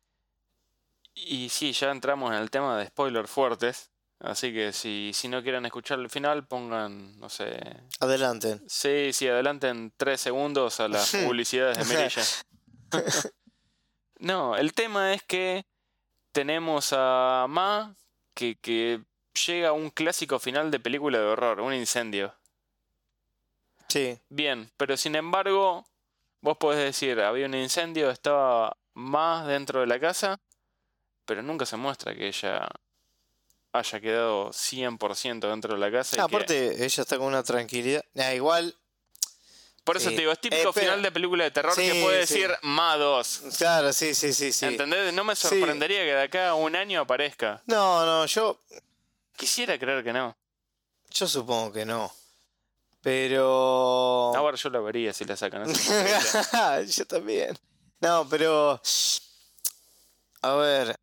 [1.28, 5.42] y sí, ya entramos en el tema de spoilers fuertes, así que si, si no
[5.44, 7.60] quieren escuchar el final, pongan, no sé,
[8.00, 8.60] Adelante.
[8.68, 12.24] sí, sí, adelanten tres segundos a las publicidades de Merilla.
[14.20, 15.66] no, el tema es que
[16.32, 17.96] tenemos a Ma
[18.34, 19.04] que, que
[19.46, 22.34] llega a un clásico final de película de horror, un incendio.
[23.88, 24.20] Sí.
[24.30, 25.86] Bien, pero sin embargo,
[26.42, 30.40] vos podés decir, había un incendio, estaba más dentro de la casa,
[31.30, 32.68] pero nunca se muestra que ella
[33.72, 36.16] haya quedado 100% dentro de la casa.
[36.16, 38.04] y que- aparte, ella está con una tranquilidad.
[38.34, 38.76] Igual,
[39.84, 40.16] Por eso sí.
[40.16, 42.34] te digo, es típico Eh, final de película de terror que puede sí.
[42.42, 43.42] decir Ma 2.
[43.60, 44.66] claro, sí, sí, sí, sí.
[44.66, 45.14] ¿Entendés?
[45.14, 47.62] No me sorprendería que de acá a un año aparezca.
[47.68, 48.60] No, no, yo,
[49.38, 50.36] Quisiera creer que no.
[51.12, 52.12] yo supongo que no.
[53.02, 54.34] Pero...
[54.36, 55.64] Ahora yo la vería si la sacan.
[56.88, 57.58] Yo también.
[58.02, 58.82] No, pero...
[60.42, 60.96] A ver,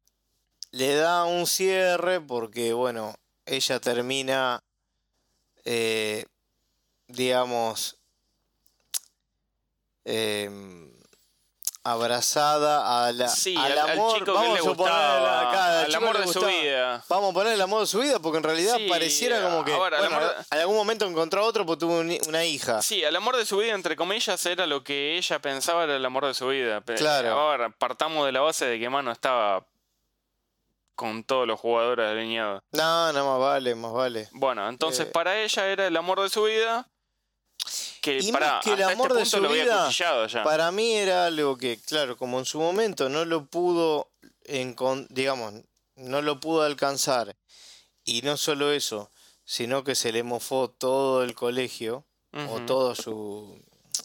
[0.76, 3.14] le da un cierre porque, bueno,
[3.46, 4.62] ella termina,
[5.64, 6.24] eh,
[7.08, 7.96] digamos,
[10.04, 10.90] em,
[11.84, 14.12] abrazada a la, Sí, al, al, al amor.
[14.14, 14.58] chico que vamos
[14.88, 17.04] a acá, al al amor de su vida.
[17.08, 19.72] Vamos a poner el amor de su vida porque en realidad Sí, pareciera como que,
[19.72, 22.82] ahora, el bueno, amor- en algún momento encontró otro porque tuvo un- una hija.
[22.82, 26.04] Sí, el amor de su vida, entre comillas, era lo que ella pensaba era el
[26.04, 26.82] amor de su vida.
[26.82, 27.32] Claro.
[27.32, 29.64] Ahora, partamos de la base de que Mano estaba
[30.96, 32.62] con todos los jugadores alineados.
[32.72, 34.28] No, no, más vale, más vale.
[34.32, 35.10] Bueno, entonces Eh.
[35.12, 36.88] para ella era el amor de su vida.
[38.00, 40.42] Que Y para más que el hasta amor este de su vida, ya.
[40.44, 44.10] Para mí era algo que, claro, como en su momento no lo pudo,
[45.08, 45.54] digamos,
[45.96, 47.36] no lo pudo alcanzar.
[48.04, 49.10] Y no solo eso,
[49.44, 52.04] sino que se le mofó todo el colegio,
[52.50, 53.58] o todo su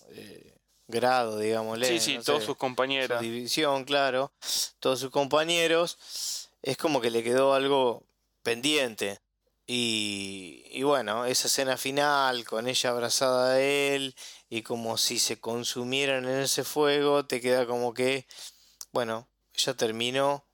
[0.10, 0.56] eh,
[0.88, 1.86] grado, digámosle.
[1.88, 3.22] Sí, sí, no todos sé, sus su compañeros.
[3.22, 4.32] división, claro,
[4.80, 8.04] todos sus compañeros, es como que le quedó algo
[8.44, 9.20] pendiente.
[9.68, 14.16] Y, y bueno, esa escena final con ella abrazada a él
[14.50, 18.26] y como si se consumieran en ese fuego, te queda como que,
[18.92, 20.46] bueno, ella terminó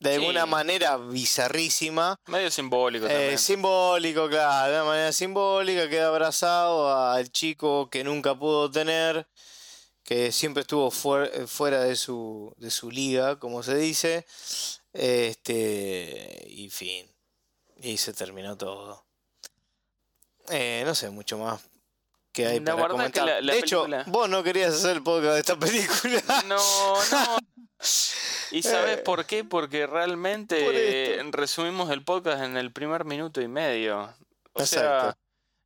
[0.00, 0.16] de Sí.
[0.16, 2.18] alguna manera bizarrísima.
[2.26, 3.38] Medio simbólico Eh, también.
[3.38, 9.28] simbólico, claro, de una manera simbólica, queda abrazado al chico que nunca pudo tener,
[10.02, 14.26] que siempre estuvo fuer- fuera de su, de su liga, como se dice.
[14.98, 17.06] Este, y fin.
[17.82, 19.04] Y se terminó todo.
[20.48, 21.60] Eh, no sé mucho más
[22.32, 23.26] que hay La para que comentar.
[23.26, 26.22] la- la de hecho, vos no querías hacer el podcast de esta película.
[26.46, 26.56] No,
[27.10, 27.38] no.
[28.52, 29.44] ¿Y sabes Eh, por qué?
[29.44, 30.64] Porque realmente
[31.22, 34.14] por resumimos el podcast en el primer minuto y medio.
[34.52, 35.18] O sea, Exacto.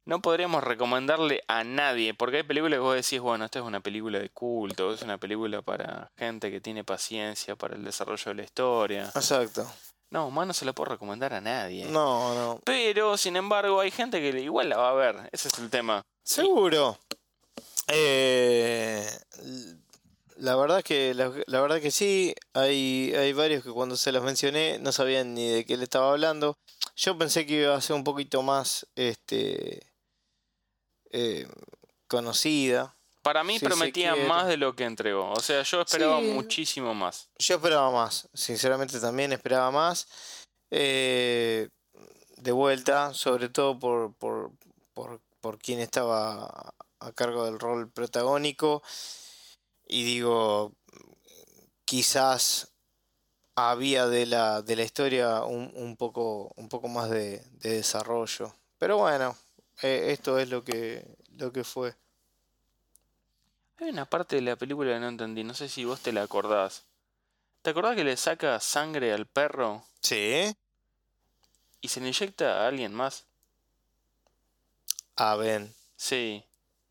[0.04, 3.80] No podríamos recomendarle a nadie, porque hay películas que vos decís, bueno, esta es una
[3.80, 8.34] película de culto, es una película para gente que tiene paciencia para el desarrollo de
[8.34, 9.04] la historia.
[9.14, 9.70] Exacto.
[10.10, 11.84] No, más no se la puedo recomendar a nadie.
[11.84, 12.60] No, no.
[12.64, 16.02] Pero, sin embargo, hay gente que igual la va a ver, ese es el tema.
[16.24, 16.98] Seguro.
[17.86, 19.06] Eh,
[20.36, 24.22] la verdad que la, la verdad que sí, hay, hay varios que cuando se los
[24.22, 26.56] mencioné no sabían ni de qué le estaba hablando.
[26.96, 29.89] Yo pensé que iba a ser un poquito más este
[31.10, 31.46] eh,
[32.08, 32.96] conocida.
[33.22, 35.30] Para mí Si prometía más de lo que entregó.
[35.32, 36.26] O sea, yo esperaba Sí.
[36.28, 37.28] muchísimo más.
[37.38, 40.08] Yo esperaba más, sinceramente también esperaba más.
[40.70, 41.68] Eh,
[42.38, 44.52] de vuelta, sobre todo por, por,
[44.94, 48.82] por, por quien estaba a cargo del rol protagónico.
[49.86, 50.72] Y digo,
[51.84, 52.72] quizás
[53.56, 58.54] había de la, de la historia un, un poco, un poco más de, de desarrollo.
[58.78, 59.36] Pero bueno,
[59.82, 61.04] eh, esto es lo que,
[61.36, 61.94] lo que fue.
[63.78, 66.22] Hay una parte de la película que no entendí, no sé si vos te la
[66.22, 66.84] acordás.
[67.62, 70.54] ¿Te acordás que le saca sangre al perro Sí.
[71.80, 73.26] y se le inyecta a alguien más?
[75.16, 75.68] A ver.
[75.96, 76.44] Sí.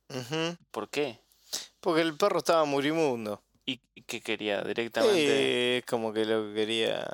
[0.10, 0.56] Ujú.
[0.72, 1.20] ¿Por qué?
[1.80, 3.44] Porque el perro estaba moribundo.
[3.66, 5.16] ¿Y y qué quería directamente?
[5.16, 7.06] Sí, es como que lo que quería.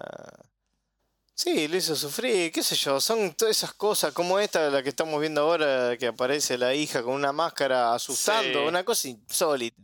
[1.38, 4.88] Sí, lo hizo sufrir, qué sé yo, son todas esas cosas como esta, la que
[4.90, 8.66] estamos viendo ahora, que aparece la hija con una máscara asustando, Sí.
[8.68, 9.82] una cosa insólita.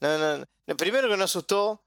[0.00, 1.82] No, no, no, primero que no asustó,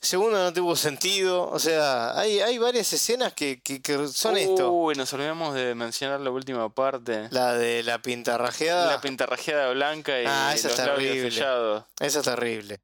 [0.00, 4.72] segundo no tuvo sentido, o sea, hay, hay varias escenas que, que, que son esto.
[4.72, 7.28] Uy, nos olvidamos de mencionar la última parte.
[7.32, 11.30] La de la pintarrajeada, La pintarrajeada blanca y Ah, esa los es terrible.
[11.30, 11.84] sellados.
[12.00, 12.80] esa es terrible.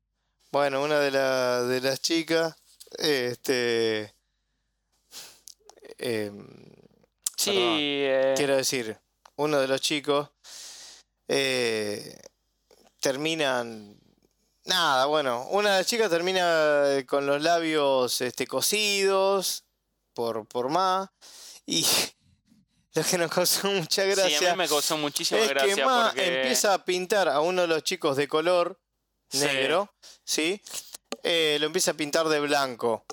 [0.53, 2.55] Bueno, una de, la, de las chicas,
[2.99, 4.15] este...
[5.99, 6.47] em,
[7.37, 7.77] Sí, Perdón.
[7.81, 8.99] eh, Quiero decir,
[9.37, 10.31] uno de los chicos
[11.29, 12.19] eh,
[13.01, 13.97] terminan.
[14.65, 19.65] Nada, bueno, una de las chicas termina eh, con los labios este, cosidos
[20.15, 21.13] por, por Ma.
[21.65, 21.87] Y
[22.95, 25.85] lo que nos causó mucha sí, a gracia mí me causó muchísima es gracia que
[25.85, 26.37] Ma porque...
[26.41, 28.81] empieza a pintar a uno de los chicos de color
[29.31, 29.41] Sí.
[29.45, 30.61] negro, ¿sí?
[31.23, 33.05] Eh, lo empieza a pintar de blanco.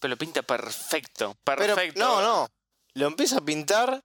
[0.00, 2.00] Pero lo pinta perfecto, Pero perfecto.
[2.00, 2.48] no, no.
[2.94, 4.02] Lo empieza a pintar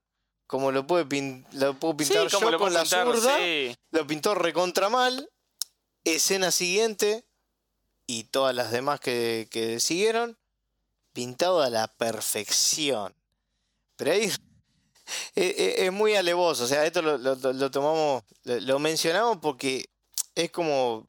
[0.47, 3.37] como lo puede pin- lo puedo Sí, pintar como yo lo con la pintar, zurda.
[3.37, 3.75] sí.
[3.91, 5.29] Lo pintó recontra mal.
[6.03, 7.25] Escena siguiente.
[8.07, 10.37] Y todas las demás que, que siguieron.
[11.13, 13.15] Pintado a la perfección.
[13.95, 14.39] Pero ahí es,
[15.35, 16.65] es- es muy alevoso.
[16.65, 18.23] O sea, esto lo, lo- lo tomamos.
[18.43, 19.89] Lo mencionamos porque
[20.35, 21.07] es como.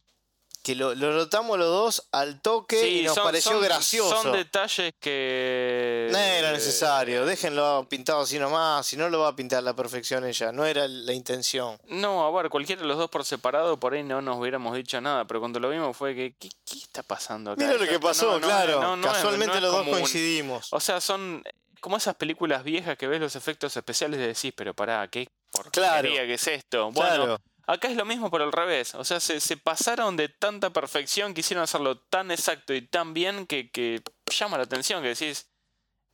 [0.66, 4.20] Que lo, lo notamos los dos al toque Sí, y nos son- pareció son- gracioso.
[4.20, 6.08] Son detalles que...
[6.10, 9.76] No era necesario, déjenlo pintado así nomás, si no lo va a pintar a la
[9.76, 11.78] perfección ella, no era la intención.
[11.86, 15.00] No, a ver, cualquiera de los dos por separado, por ahí no nos hubiéramos dicho
[15.00, 17.64] nada, pero cuando lo vimos fue que, ¿qué, qué está pasando acá?
[17.64, 20.66] Mira lo que pasó, no- no- claro, no- casualmente es los dos coincidimos.
[20.72, 21.44] O sea, son
[21.80, 25.90] como esas películas viejas que ves los efectos especiales y decís, pero pará, ¿qué porquería
[26.00, 26.08] Claro.
[26.10, 26.90] que es esto?
[26.90, 28.94] Bueno, claro, acá es lo mismo pero al revés.
[28.94, 33.46] O sea, se, se pasaron de tanta perfección, quisieron hacerlo tan exacto y tan bien
[33.46, 35.46] que, que llama la atención, que decís,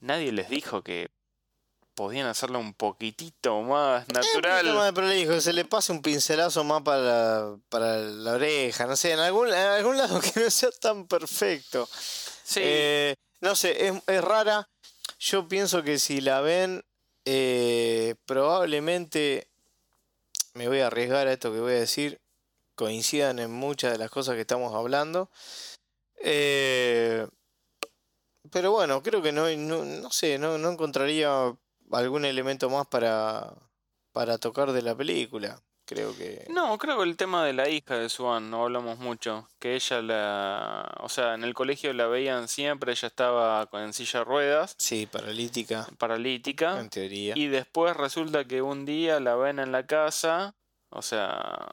[0.00, 1.10] nadie les dijo que
[1.94, 4.74] podían hacerlo un poquitito más natural.
[4.74, 9.12] más prolijo, se le pase un pincelazo más para la, para la oreja, no sé,
[9.12, 11.86] en algún, en algún lado que no sea tan perfecto.
[12.44, 14.68] Sí, Eh, no sé, es, es rara.
[15.18, 16.84] Yo pienso que si la ven,
[17.24, 19.48] eh, probablemente
[20.54, 22.20] me voy a arriesgar a esto que voy a decir.
[22.74, 25.30] Coincidan en muchas de las cosas que estamos hablando.
[26.16, 27.26] Eh,
[28.50, 31.56] pero bueno, creo que no, no, no sé, no, no encontraría
[31.90, 33.54] algún elemento más para,
[34.12, 35.62] para tocar de la película.
[35.94, 36.46] Creo que.
[36.48, 40.00] No, creo que el tema de la hija de Swan, no hablamos mucho, que ella
[40.02, 40.94] la...
[41.00, 44.74] O sea, en el colegio la veían siempre, ella estaba con- en silla de ruedas,
[44.78, 47.35] Sí, paralítica, paralítica, en teoría.
[47.37, 50.55] y después resulta que un día la ven en la casa,
[50.90, 51.68] o sea,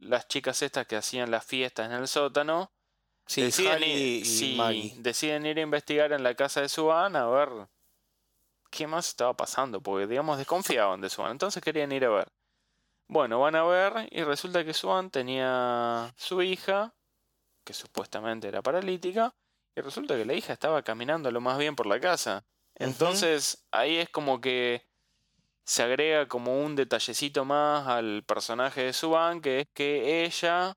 [0.00, 2.70] las chicas estas que hacían las fiestas en el sótano,
[3.26, 7.26] Sí, deciden, ir, y sí, deciden ir a investigar en la casa de Swan a
[7.26, 7.48] ver
[8.70, 12.28] qué más estaba pasando, porque digamos desconfiaban de Swan, entonces querían ir a ver.
[13.06, 16.94] Bueno, van a ver y resulta que Swan tenía su hija,
[17.64, 19.34] que supuestamente era paralítica,
[19.76, 22.44] y resulta que la hija estaba caminando lo más bien por la casa.
[22.76, 24.86] Entonces ahí es como que
[25.64, 30.76] se agrega como un detallecito más al personaje de Swan, que es que ella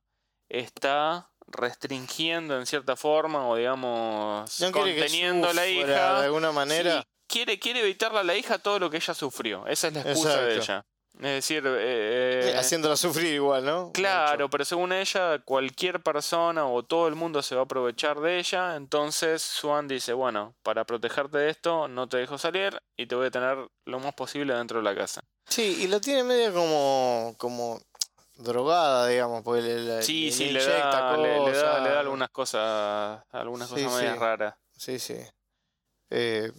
[0.50, 6.20] está restringiendo en cierta forma o digamos No conteniendo a la hija.
[6.20, 7.02] de alguna manera.
[7.02, 9.66] Sí, quiere, quiere evitarle a la hija todo lo que ella sufrió.
[9.68, 10.86] Esa es la excusa de ella.
[11.18, 13.92] Es decir, eh, eh, Haciéndola sufrir igual, ¿no?
[13.92, 18.38] Claro, pero según ella, cualquier persona o todo el mundo se va a aprovechar de
[18.38, 18.76] ella.
[18.76, 23.28] Entonces Swan dice, bueno, para protegerte de esto, no te dejo salir y te voy
[23.28, 25.22] a tener lo más posible dentro de la casa.
[25.48, 27.80] Sí, y la tiene media como, como
[28.36, 32.00] drogada, digamos, porque le, le- Sí, le sí, le da, le, le da, le da
[32.02, 33.98] algunas cosas, algunas Sí, cosas sí.
[33.98, 34.56] medias raras.
[34.76, 35.16] Sí, sí.
[36.12, 36.52] Eh,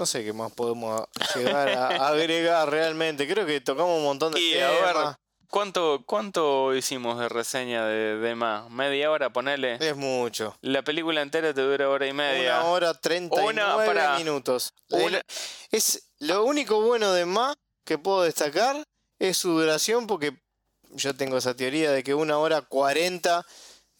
[0.00, 1.02] no sé qué más podemos
[1.34, 3.28] llegar a agregar realmente.
[3.28, 5.16] Creo que tocamos un montón de Y a ver, temas.
[5.50, 8.70] ¿cuánto, ¿cuánto hicimos de reseña de, de más?
[8.70, 9.76] ¿Media hora, ponele?
[9.78, 10.56] Es mucho.
[10.62, 12.60] La película entera te dura hora y media.
[12.60, 14.16] Una hora treinta y pará.
[14.16, 14.72] minutos.
[14.88, 15.20] Una-
[15.70, 18.82] es lo único bueno de más que puedo destacar
[19.18, 20.32] es su duración porque
[20.92, 23.44] yo tengo esa teoría de que una hora cuarenta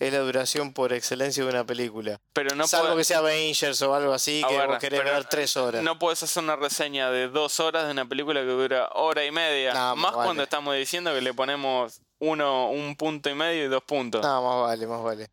[0.00, 2.18] es la duración por excelencia de una película.
[2.32, 5.00] Pero no Salvo puede- que sea Avengers o algo así, A que ver, vos querés
[5.00, 5.82] pero ver tres horas.
[5.82, 9.30] No puedes hacer una reseña de dos horas de una película que dura hora y
[9.30, 9.72] media.
[9.74, 10.24] No, más vale.
[10.24, 14.22] cuando estamos diciendo que le ponemos uno, un punto y medio y dos puntos.
[14.22, 15.30] No, más vale, más vale.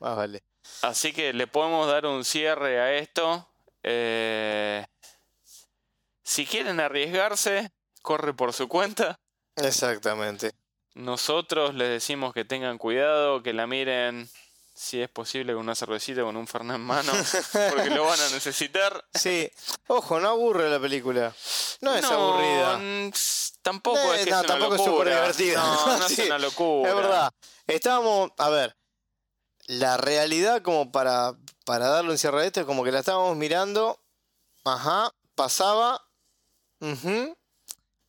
[0.00, 0.42] Más vale.
[0.82, 3.48] Así que le podemos dar un cierre a esto.
[3.84, 4.84] Eh,
[6.24, 7.70] si quieren arriesgarse,
[8.02, 9.18] corre por su cuenta.
[9.56, 10.52] Exactamente.
[10.98, 14.28] Nosotros les decimos que tengan cuidado, que la miren,
[14.74, 17.12] si es posible, con una cervecita, con un fernet en mano,
[17.70, 19.04] porque lo van a necesitar.
[19.14, 19.48] Sí.
[19.86, 21.32] Ojo, no aburre la película.
[21.82, 22.80] No es aburrida.
[23.62, 25.62] Tampoco Eh, es que no, es una tampoco es súper divertida.
[25.62, 26.90] No, no Sí, es una locura.
[26.90, 27.32] Es verdad.
[27.68, 28.76] Estábamos, a ver,
[29.66, 33.36] la realidad como para, para darle un cierre a esto es como que la estábamos
[33.36, 34.00] mirando,
[34.64, 36.04] ajá, pasaba,
[36.80, 37.36] ujú,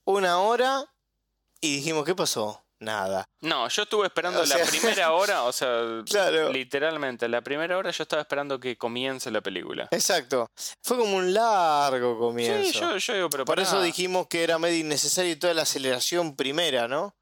[0.06, 0.92] una hora
[1.62, 2.64] y dijimos, ¿qué pasó?
[2.82, 3.26] Nada.
[3.42, 6.50] No, yo estuve esperando O la sea- primera hora, o sea, Claro.
[6.52, 9.88] literalmente, la primera hora yo estaba esperando que comience la película.
[9.92, 10.48] Exacto.
[10.82, 12.72] Fue como un largo comienzo.
[12.72, 13.68] Sí, yo, yo digo, pero Por pará.
[13.68, 17.14] eso dijimos que era medio innecesario toda la aceleración primera, ¿no?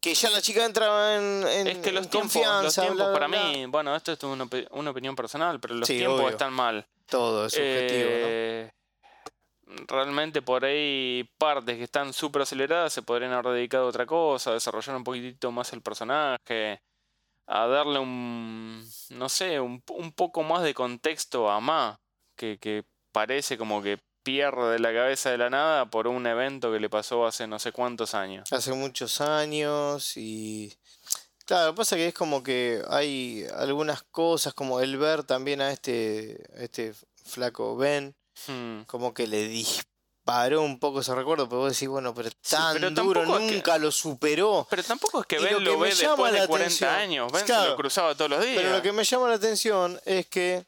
[0.00, 3.04] Que ya la chica entraba en, en- Es que los en tiempos, los tiempos bla,
[3.06, 3.42] bla, para bla.
[3.44, 6.30] mí, bueno, esto es una, una opinión personal, pero los Sí, tiempos obvio.
[6.30, 6.86] están mal.
[7.06, 8.72] Todo es subjetivo, ¿no?
[9.88, 14.50] Realmente por ahí partes que están súper aceleradas se podrían haber dedicado a otra cosa,
[14.50, 16.82] a desarrollar un poquitito más el personaje,
[17.46, 22.00] a darle un, no sé, un, un poco más de contexto a Ma,
[22.36, 26.80] que, que parece como que pierde la cabeza de la nada por un evento que
[26.80, 28.52] le pasó hace no sé cuántos años.
[28.52, 30.72] hace muchos años y
[31.44, 36.40] claro, pasa que es como que hay algunas cosas como el ver también a este
[36.56, 36.94] a este
[37.24, 38.14] flaco Ben
[38.46, 38.82] Hmm.
[38.86, 42.90] como que le disparó un poco ese recuerdo, pero vos decís, bueno, pero tan pero
[42.90, 44.66] duro tampoco es que- nunca lo superó.
[44.70, 47.32] Pero tampoco es que Ben lo que ve después de la 40 atención- años.
[47.32, 48.56] Ben se lo cruzaba todos los días.
[48.56, 50.64] Pero lo que me llama la atención es que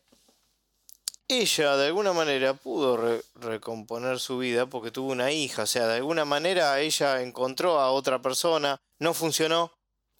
[1.28, 5.86] ella de alguna manera pudo re- recomponer su vida porque tuvo una hija, o sea,
[5.86, 9.72] de alguna manera ella encontró a otra persona, no funcionó.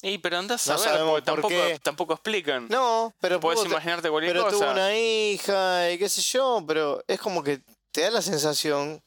[0.07, 1.79] Y pero andás No a porque por tampoco, qué.
[1.83, 2.69] tampoco explican.
[2.69, 4.73] No, pero Puedes imaginarte cualquier pero tuvo cosa.
[4.73, 9.03] una hija y qué sé yo, pero es como que te da la sensación.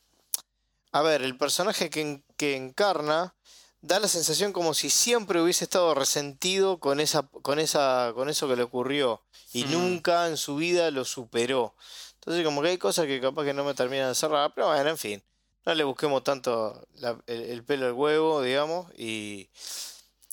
[0.91, 3.35] A ver, el personaje que, que encarna
[3.81, 8.47] da la sensación como si siempre hubiese estado resentido con esa, con esa, con eso
[8.47, 9.21] que le ocurrió
[9.53, 9.71] y Mm.
[9.71, 11.75] nunca en su vida lo superó.
[12.15, 14.89] Entonces como que hay cosas que capaz que no me terminan de cerrar, pero bueno,
[14.89, 15.23] en fin,
[15.65, 19.49] no le busquemos tanto la- el, el pelo al huevo, digamos, y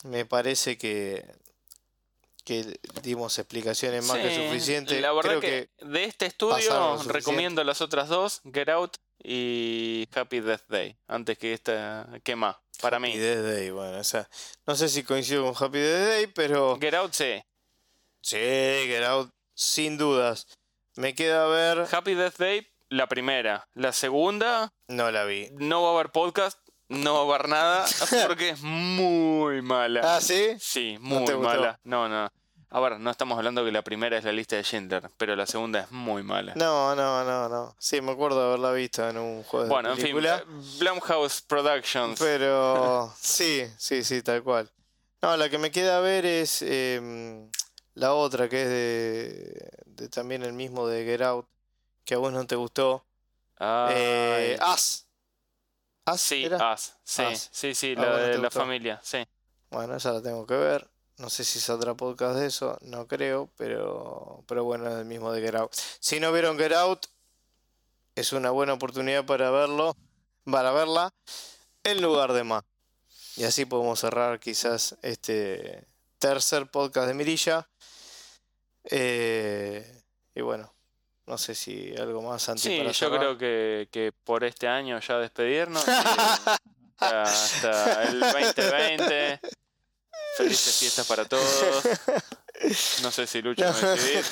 [0.04, 1.24] me parece que
[2.44, 5.00] que dimos explicaciones más que suficientes.
[5.00, 10.06] La verdad Creo que, que de este estudio recomiendo las otras dos, Get Out y
[10.14, 13.18] Happy Death Day, antes que esta, que más, para Happy mí.
[13.18, 14.28] Death Day, bueno, o sea,
[14.66, 17.42] no sé si coincido con Happy Death Day, pero Get Out sí.
[18.20, 20.46] sí, Get Out, sin dudas.
[20.96, 23.68] Me queda ver, Happy Death Day, la primera.
[23.72, 25.48] La segunda, no la vi.
[25.54, 26.58] no va a haber podcast,
[26.88, 27.86] no va a haber nada,
[28.26, 30.16] porque es muy mala.
[30.16, 30.56] Ah, ¿sí?
[30.60, 31.78] Sí, ¿No muy mala.
[31.84, 32.30] No, no.
[32.74, 35.46] A ver, no estamos hablando que la primera es la lista de Schindler, pero la
[35.46, 36.54] segunda es muy mala.
[36.56, 37.76] No, no, no, no.
[37.78, 40.44] Sí, me acuerdo de haberla visto en un juego bueno, de en fin, película.
[40.80, 42.18] Blumhouse Productions.
[42.18, 44.68] Pero sí, sí, sí, tal cual.
[45.22, 47.48] No, la que me queda ver es em,
[47.94, 51.46] la otra, que es de, de también el mismo de Get Out,
[52.04, 53.04] que a vos no te gustó.
[53.56, 53.94] Ay.
[53.96, 55.03] Eh, As.
[56.06, 56.72] As Sí, era?
[56.72, 56.96] As.
[57.02, 57.48] Sí, As.
[57.52, 59.26] sí, sí, Ah, la bueno, de la familia, sí.
[59.70, 60.88] Bueno, esa la tengo que ver.
[61.16, 65.30] No sé si saldrá podcast de eso, no creo, pero, pero bueno, es el mismo
[65.32, 65.72] de Get Out.
[66.00, 67.06] Si no vieron Get Out,
[68.16, 69.96] es una buena oportunidad para verlo,
[70.44, 71.14] para verla
[71.84, 72.64] en lugar de más.
[73.36, 75.86] Y así podemos cerrar quizás este
[76.18, 77.68] tercer podcast de Mirilla.
[78.84, 80.02] Eh,
[80.34, 80.73] y bueno,
[81.26, 84.98] no sé si algo más antes Sí, para yo creo que, que por este año
[85.00, 85.84] ya despedirnos.
[86.98, 89.40] hasta, el 2020.
[90.36, 91.82] Felices fiestas para todos.
[93.02, 94.24] No sé si Lucho me va a decidir.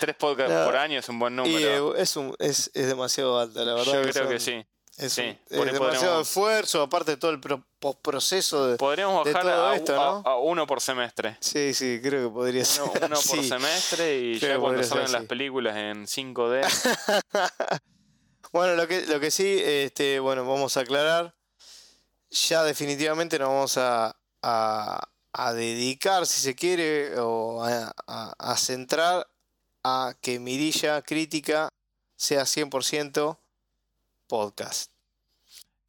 [0.00, 0.64] Tres podcasts No.
[0.66, 1.96] por año es un buen Y número.
[1.96, 4.02] eh, es, un, es, es demasiado alta, la verdad.
[4.04, 4.64] Yo creo que sí.
[4.98, 8.76] Es, Sí, es demasiado esfuerzo, aparte de todo el pro- postproceso de...
[8.76, 10.22] Podríamos de bajar todo a, esto, ¿no?
[10.30, 11.38] a uno por semestre.
[11.40, 12.82] Sí, sí, creo que podría ser.
[12.82, 17.80] Uno, uno por semestre y Creo ya cuando salgan las películas en 5D.
[18.52, 21.34] Bueno, lo que, lo que sí, este, bueno, vamos a aclarar.
[22.30, 29.26] Ya definitivamente nos vamos a, a, a dedicar, si se quiere, o a centrar
[29.82, 31.70] a que Mirilla Crítica
[32.14, 33.38] sea 100%
[34.32, 34.90] podcast.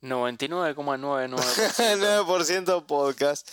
[0.02, 2.26] 99,99%.
[2.26, 3.50] 9% podcast.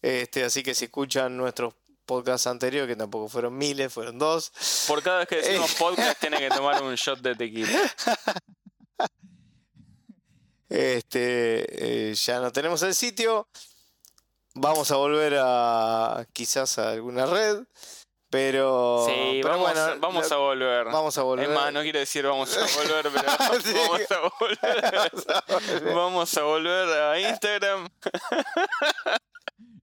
[0.00, 1.74] Este, así que si escuchan nuestros
[2.06, 4.50] podcasts anteriores, que tampoco fueron miles, fueron dos.
[4.88, 7.78] Por cada vez que decimos podcast, tiene que tomar un shot de tequila.
[10.70, 13.46] Este, eh, ya no tenemos el sitio.
[14.54, 17.58] Vamos a volver a quizás a alguna red.
[18.30, 20.84] Pero, Sí, pero vamos, bueno, vamos lo- a volver.
[20.86, 21.48] vamos a volver.
[21.48, 23.74] Es más, no quiero decir vamos a volver, pero Sí.
[23.88, 25.94] vamos a volver.
[25.94, 27.88] Vamos a volver a Instagram.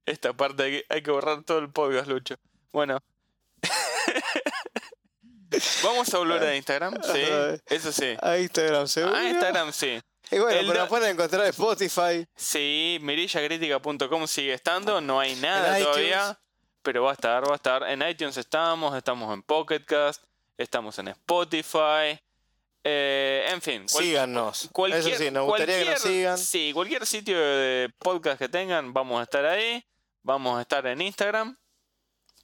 [0.06, 2.36] Esta parte hay que, hay que borrar todo el podcast, Lucho.
[2.72, 3.00] Bueno.
[5.84, 7.22] Vamos a volver a Instagram, sí.
[7.68, 8.16] Eso sí.
[8.22, 9.16] A Instagram, seguro.
[9.16, 10.00] A Instagram sí.
[10.30, 12.28] Y bueno, El pero nos pueden encontrar en Spotify.
[12.36, 16.38] Sí, mirillacrítica.com sigue estando, no hay nada En todavía, iTunes.
[16.88, 17.84] Pero va a estar, va a estar.
[17.84, 20.24] En iTunes estamos, estamos en Pocket Cast,
[20.58, 22.18] estamos en Spotify,
[22.82, 23.86] eh, en fin.
[23.92, 24.70] cual- Síganos.
[24.72, 26.38] cualquier- Eso sí, nos gustaría que nos sigan.
[26.38, 29.84] Sí, cualquier sitio de podcast que tengan, vamos a estar ahí,
[30.24, 31.58] vamos a estar en Instagram,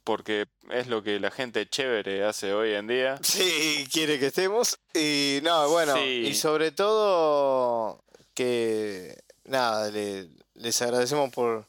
[0.04, 3.16] porque es lo que la gente chévere hace hoy en día.
[3.22, 4.78] Sí, quiere que estemos.
[4.92, 6.24] Y no, bueno, Sí.
[6.26, 11.66] y sobre todo que nada, le- les agradecemos por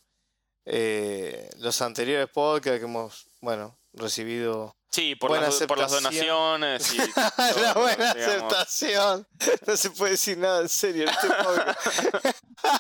[0.65, 4.75] eh, los anteriores podcasts que hemos, bueno, recibido.
[4.91, 6.27] Sí, por, Buena las, por las aceptación.
[6.61, 6.97] donaciones y
[7.61, 8.53] La todo, buena digamos.
[8.53, 9.27] aceptación.
[9.67, 11.27] No se puede decir nada en serio este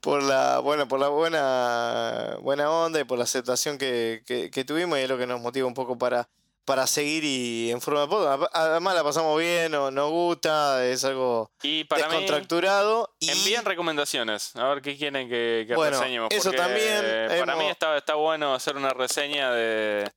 [0.00, 4.64] por la bueno por la buena buena onda y por la aceptación que, que- que
[4.64, 6.28] tuvimos y es lo que nos motiva un poco para
[6.66, 11.04] para seguir y en forma de podcast además la pasamos bien o nos gusta es
[11.04, 14.54] algo Y para mí, descontracturado y envíen recomendaciones.
[14.56, 16.28] A ver qué quieren que, que Bueno, reseñemos.
[16.32, 17.02] eso también
[17.40, 20.10] Para mí está, está bueno hacer una reseña de.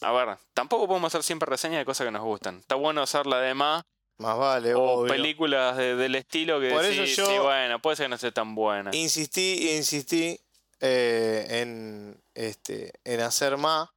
[0.00, 2.58] A ver, tampoco podemos hacer siempre reseñas de cosas que nos gustan.
[2.58, 3.82] Está bueno hacerla de más.
[4.18, 5.12] más vale O obvio.
[5.12, 8.14] películas de- del estilo que Por eso decís, yo- sí, bueno, puede ser que no
[8.14, 8.90] esté tan buena.
[8.94, 10.38] insistí insistí
[10.80, 13.88] eh, en este en hacer más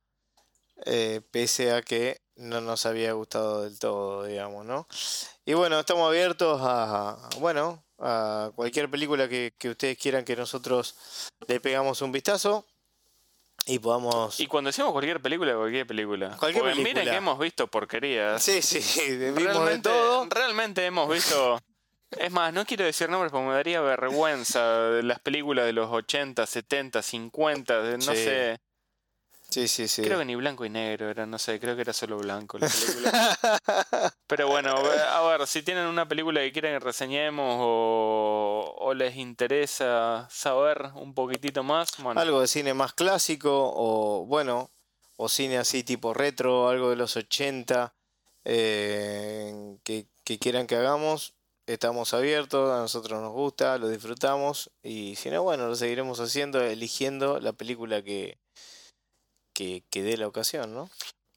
[0.85, 4.87] eh, pese a que no nos había gustado del todo digamos no
[5.45, 10.95] y bueno estamos abiertos a, bueno a cualquier película que, que ustedes quieran que nosotros
[11.47, 12.65] le pegamos un vistazo
[13.67, 16.35] y podamos Y cuando decimos cualquier película, cualquier película.
[16.39, 17.11] Cualquier Porque miren película.
[17.11, 18.41] que hemos visto porquerías.
[18.41, 18.79] sí sí
[19.17, 21.59] vimos de realmente, todo realmente hemos visto.
[22.09, 25.91] Es más, no quiero decir nombres porque me daría vergüenza de las películas de los
[25.91, 28.15] 80, 70, 50, de, no Sí.
[28.15, 28.59] sé.
[29.51, 30.01] Sí sí sí.
[30.01, 32.67] Creo que ni blanco y negro era, no sé, creo que era solo blanco la
[32.67, 33.37] película.
[34.27, 39.17] Pero bueno, a ver, si tienen una película que quieren que reseñemos o, o les
[39.17, 44.71] interesa saber un poquitito más, bueno, algo de cine más clásico o bueno
[45.17, 47.93] o cine así tipo retro algo de los 80
[48.45, 51.35] eh, que, que quieran que hagamos.
[51.67, 56.59] Estamos abiertos a nosotros nos gusta lo disfrutamos y si no bueno lo seguiremos haciendo
[56.59, 58.40] eligiendo la película que
[59.61, 60.89] que, que dé la ocasión no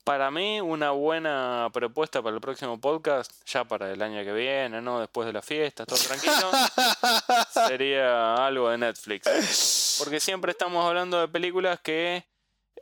[0.05, 4.83] para mí una buena propuesta para el próximo podcast, ya para el año que viene,
[4.83, 5.01] ¿no?
[5.01, 6.51] Después de las fiestas, todo tranquilo,
[7.69, 9.97] sería algo de Netflix.
[9.99, 12.23] Porque siempre estamos hablando de películas que,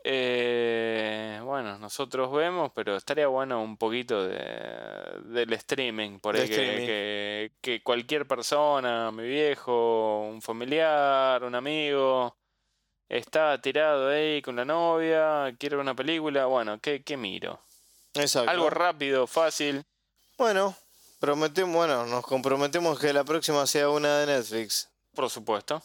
[0.03, 4.36] eh, bueno, nosotros vemos, pero estaría bueno un poquito de,
[5.26, 6.86] del streaming, por ahí que, streaming.
[6.86, 12.36] que- que cualquier persona, mi viejo, un familiar, un amigo,
[13.13, 17.61] está tirado ahí con la novia, quiere ver una película, bueno, ¿qué, qué miro?
[18.15, 19.85] exacto Algo rápido, fácil.
[20.39, 20.75] bueno
[21.21, 25.83] prometemos bueno nos comprometemos que la próxima sea una de Netflix Por supuesto.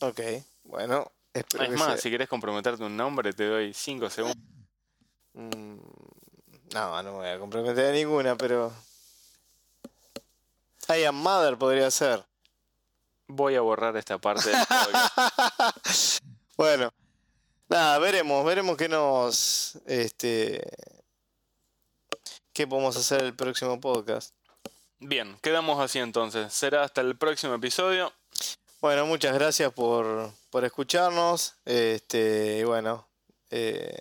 [0.00, 0.20] ok
[0.64, 4.38] bueno espero Es que más, sea- si querés comprometerte un nombre, te doy 5 segundos.
[5.34, 5.76] Mm,
[6.74, 8.72] No, no me voy a comprometer a ninguna, pero.
[10.88, 12.24] I am Mother podría ser.
[13.28, 16.22] Voy a borrar esta parte del podcast.
[16.56, 16.92] Bueno,
[17.68, 19.78] nada, veremos, veremos qué nos.
[19.86, 20.62] Este.
[22.52, 24.34] ¿Qué podemos hacer el próximo podcast?
[24.98, 26.52] Bien, quedamos así entonces.
[26.54, 28.12] Será hasta el próximo episodio.
[28.80, 31.54] Bueno, muchas gracias por, por escucharnos.
[31.66, 33.06] Este, bueno,
[33.50, 33.94] eh,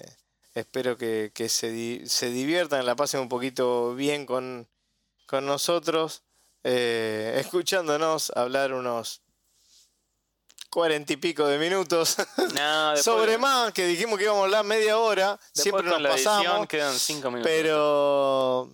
[0.54, 4.68] espero que, que se, di- se diviertan, la pasen un poquito bien con,
[5.26, 6.24] con nosotros,
[6.64, 9.22] eh, escuchándonos hablar unos
[10.76, 12.18] cuarenta y pico de minutos
[12.54, 15.92] No, después- sobre más, que dijimos que íbamos a hablar media hora, después siempre con
[15.94, 17.50] nos la edición pasamos, quedan 5 minutos.
[17.50, 18.70] pero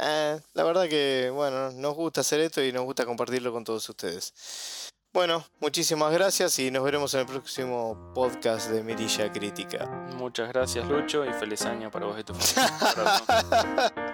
[0.00, 3.88] eh, la verdad que, bueno, nos gusta hacer esto y nos gusta compartirlo con todos
[3.88, 4.34] ustedes.
[5.12, 9.86] Bueno, muchísimas gracias y nos veremos en el próximo podcast de Mirilla Crítica.
[10.16, 14.02] Muchas gracias, Lucho, y feliz año para vos y tu familia.